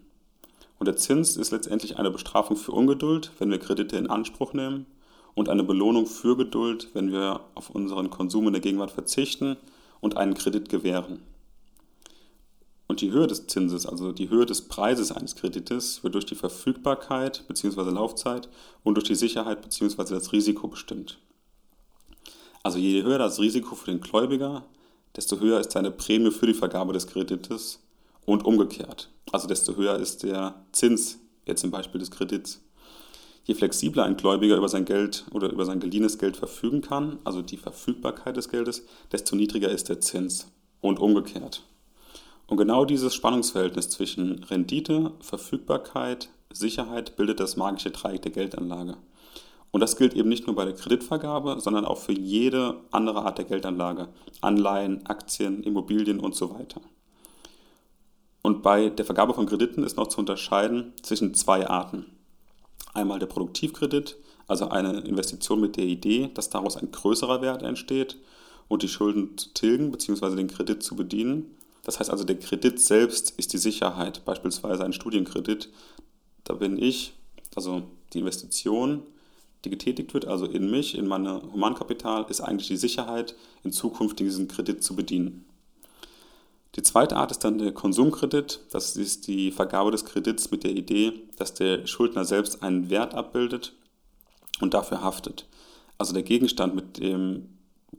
Und 0.80 0.86
der 0.88 0.96
Zins 0.96 1.36
ist 1.36 1.52
letztendlich 1.52 2.00
eine 2.00 2.12
Bestrafung 2.12 2.56
für 2.56 2.72
Ungeduld, 2.72 3.32
wenn 3.40 3.52
wir 3.52 3.60
Kredite 3.60 3.98
in 3.98 4.10
Anspruch 4.10 4.54
nehmen 4.54 4.86
und 5.34 5.50
eine 5.50 5.66
Belohnung 5.66 6.06
für 6.06 6.38
Geduld, 6.38 6.92
wenn 6.94 7.12
wir 7.12 7.42
auf 7.54 7.70
unseren 7.72 8.10
Konsum 8.10 8.48
in 8.48 8.54
der 8.54 8.62
Gegenwart 8.62 8.92
verzichten 8.92 9.58
und 10.00 10.16
einen 10.16 10.34
Kredit 10.34 10.70
gewähren. 10.70 11.20
Und 12.88 13.02
die 13.02 13.12
Höhe 13.12 13.28
des 13.28 13.48
Zinses, 13.48 13.86
also 13.86 14.12
die 14.12 14.30
Höhe 14.30 14.46
des 14.46 14.62
Preises 14.62 15.12
eines 15.12 15.36
Kredites, 15.36 16.04
wird 16.04 16.14
durch 16.14 16.26
die 16.26 16.36
Verfügbarkeit 16.36 17.44
bzw. 17.48 17.90
Laufzeit 17.90 18.48
und 18.84 18.96
durch 18.96 19.06
die 19.06 19.16
Sicherheit 19.16 19.62
bzw. 19.62 20.14
das 20.14 20.32
Risiko 20.32 20.68
bestimmt. 20.68 21.18
Also 22.62 22.78
je 22.78 23.04
höher 23.04 23.18
das 23.18 23.40
Risiko 23.40 23.76
für 23.76 23.92
den 23.92 24.02
Gläubiger, 24.02 24.66
desto 25.16 25.40
höher 25.40 25.60
ist 25.60 25.72
seine 25.72 25.92
Prämie 25.92 26.32
für 26.32 26.48
die 26.48 26.54
Vergabe 26.54 26.94
des 26.94 27.08
Kredites 27.08 27.80
und 28.26 28.46
umgekehrt. 28.46 29.10
Also 29.32 29.48
desto 29.48 29.76
höher 29.76 29.98
ist 29.98 30.24
der 30.24 30.66
Zins 30.72 31.20
jetzt 31.46 31.64
im 31.64 31.72
Beispiel 31.72 32.00
des 32.00 32.12
Kredits. 32.12 32.62
Je 33.46 33.54
flexibler 33.54 34.04
ein 34.06 34.18
Gläubiger 34.18 34.58
über 34.58 34.70
sein 34.70 34.86
Geld 34.86 35.26
oder 35.32 35.52
über 35.52 35.66
sein 35.66 35.80
geliehenes 35.80 36.18
Geld 36.18 36.38
verfügen 36.38 36.82
kann, 36.82 37.20
also 37.24 37.44
die 37.44 37.58
Verfügbarkeit 37.58 38.36
des 38.36 38.50
Geldes, 38.50 38.84
desto 39.12 39.36
niedriger 39.36 39.70
ist 39.70 39.90
der 39.90 40.02
Zins 40.02 40.48
und 40.82 41.00
umgekehrt. 41.00 41.62
Und 42.48 42.58
genau 42.58 42.86
dieses 42.86 43.14
Spannungsverhältnis 43.16 43.90
zwischen 43.90 44.44
Rendite, 44.44 45.14
Verfügbarkeit, 45.20 46.30
Sicherheit 46.52 47.16
bildet 47.16 47.40
das 47.40 47.58
magische 47.58 47.92
Dreieck 47.92 48.22
der 48.22 48.32
Geldanlage. 48.32 48.98
Und 49.72 49.82
das 49.82 49.98
gilt 49.98 50.14
eben 50.14 50.30
nicht 50.30 50.48
nur 50.48 50.56
bei 50.56 50.64
der 50.64 50.76
Kreditvergabe, 50.76 51.60
sondern 51.60 51.84
auch 51.84 51.98
für 51.98 52.14
jede 52.14 52.78
andere 52.92 53.26
Art 53.26 53.40
der 53.40 53.46
Geldanlage. 53.46 54.08
Anleihen, 54.40 55.06
Aktien, 55.06 55.64
Immobilien 55.64 56.20
und 56.20 56.34
so 56.34 56.54
weiter. 56.54 56.80
Und 58.42 58.62
bei 58.62 58.90
der 58.90 59.06
Vergabe 59.06 59.34
von 59.34 59.48
Krediten 59.48 59.84
ist 59.84 59.98
noch 59.98 60.08
zu 60.08 60.20
unterscheiden 60.20 60.94
zwischen 61.02 61.34
zwei 61.34 61.68
Arten. 61.68 62.06
Einmal 62.94 63.20
der 63.20 63.26
Produktivkredit, 63.26 64.18
also 64.48 64.70
eine 64.70 65.00
Investition 65.00 65.60
mit 65.60 65.76
der 65.78 65.86
Idee, 65.86 66.30
dass 66.34 66.50
daraus 66.50 66.78
ein 66.78 66.92
größerer 66.92 67.42
Wert 67.42 67.64
entsteht 67.64 68.18
und 68.68 68.84
die 68.84 68.88
Schulden 68.88 69.38
zu 69.38 69.54
tilgen 69.54 69.92
bzw. 69.92 70.36
den 70.36 70.48
Kredit 70.48 70.84
zu 70.84 70.96
bedienen. 70.96 71.58
Das 71.86 72.00
heißt 72.00 72.10
also, 72.10 72.24
der 72.24 72.40
Kredit 72.40 72.80
selbst 72.82 73.36
ist 73.38 73.54
die 73.54 73.60
Sicherheit, 73.60 74.26
beispielsweise 74.26 74.84
ein 74.84 74.92
Studienkredit. 74.92 75.70
Da 76.44 76.56
bin 76.56 76.82
ich, 76.82 77.14
also 77.56 77.84
die 78.12 78.20
Investition, 78.20 79.04
die 79.64 79.70
getätigt 79.70 80.14
wird, 80.16 80.26
also 80.26 80.46
in 80.48 80.70
mich, 80.70 80.98
in 80.98 81.08
mein 81.08 81.28
Humankapital, 81.28 82.26
ist 82.28 82.42
eigentlich 82.42 82.68
die 82.68 82.76
Sicherheit, 82.76 83.36
in 83.64 83.72
Zukunft 83.72 84.20
diesen 84.20 84.48
Kredit 84.48 84.84
zu 84.84 84.96
bedienen. 84.96 85.46
Die 86.76 86.82
zweite 86.82 87.18
Art 87.18 87.32
ist 87.32 87.44
dann 87.44 87.60
der 87.60 87.72
Konsumkredit. 87.72 88.62
Das 88.72 88.98
ist 88.98 89.28
die 89.28 89.52
Vergabe 89.52 89.92
des 89.92 90.06
Kredits 90.06 90.50
mit 90.50 90.64
der 90.64 90.72
Idee, 90.72 91.14
dass 91.38 91.54
der 91.54 91.86
Schuldner 91.86 92.26
selbst 92.26 92.64
einen 92.64 92.90
Wert 92.90 93.14
abbildet 93.14 93.74
und 94.60 94.74
dafür 94.74 95.02
haftet. 95.02 95.46
Also 96.00 96.14
der 96.14 96.24
Gegenstand, 96.24 96.76
mit 96.76 96.98
dem 96.98 97.50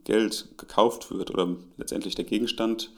Geld 0.03 0.49
gekauft 0.57 1.09
wird 1.09 1.31
oder 1.31 1.55
letztendlich 1.77 2.15
der 2.15 2.25
Gegenstand, 2.25 2.91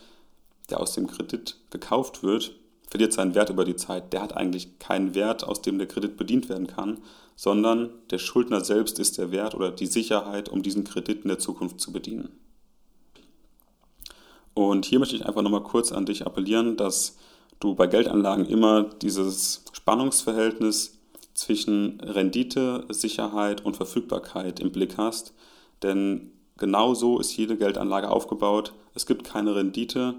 der 0.70 0.80
aus 0.80 0.94
dem 0.94 1.08
Kredit 1.08 1.58
gekauft 1.70 2.24
wird, 2.24 2.56
verliert 2.90 3.14
seinen 3.14 3.36
Wert 3.36 3.50
über 3.50 3.66
die 3.66 3.76
Zeit. 3.76 4.14
Der 4.14 4.22
hat 4.22 4.36
eigentlich 4.36 4.80
keinen 4.80 5.14
Wert, 5.14 5.44
aus 5.44 5.62
dem 5.62 5.78
der 5.78 5.88
Kredit 5.88 6.18
bedient 6.18 6.50
werden 6.50 6.68
kann, 6.68 7.00
sondern 7.36 7.92
der 8.10 8.18
Schuldner 8.18 8.64
selbst 8.64 9.00
ist 9.00 9.18
der 9.18 9.32
Wert 9.32 9.56
oder 9.56 9.72
die 9.72 9.86
Sicherheit, 9.86 10.50
um 10.50 10.64
diesen 10.64 10.84
Kredit 10.84 11.22
in 11.24 11.30
der 11.30 11.40
Zukunft 11.40 11.80
zu 11.80 11.92
bedienen. 11.92 12.30
Und 14.54 14.86
hier 14.86 15.00
möchte 15.00 15.16
ich 15.16 15.26
einfach 15.26 15.42
nochmal 15.42 15.64
kurz 15.64 15.92
an 15.92 16.06
dich 16.06 16.26
appellieren, 16.26 16.76
dass 16.76 17.18
du 17.60 17.76
bei 17.76 17.88
Geldanlagen 17.88 18.46
immer 18.46 18.84
dieses 18.84 19.64
Spannungsverhältnis 19.72 20.98
zwischen 21.34 22.02
Rendite, 22.02 22.86
Sicherheit 22.90 23.64
und 23.64 23.78
Verfügbarkeit 23.78 24.60
im 24.60 24.72
Blick 24.72 24.98
hast. 24.98 25.34
Denn 25.84 26.32
genau 26.58 26.94
so 26.94 27.20
ist 27.20 27.38
jede 27.38 27.56
Geldanlage 27.56 28.10
aufgebaut. 28.10 28.74
Es 28.96 29.06
gibt 29.06 29.24
keine 29.24 29.56
Rendite 29.56 30.16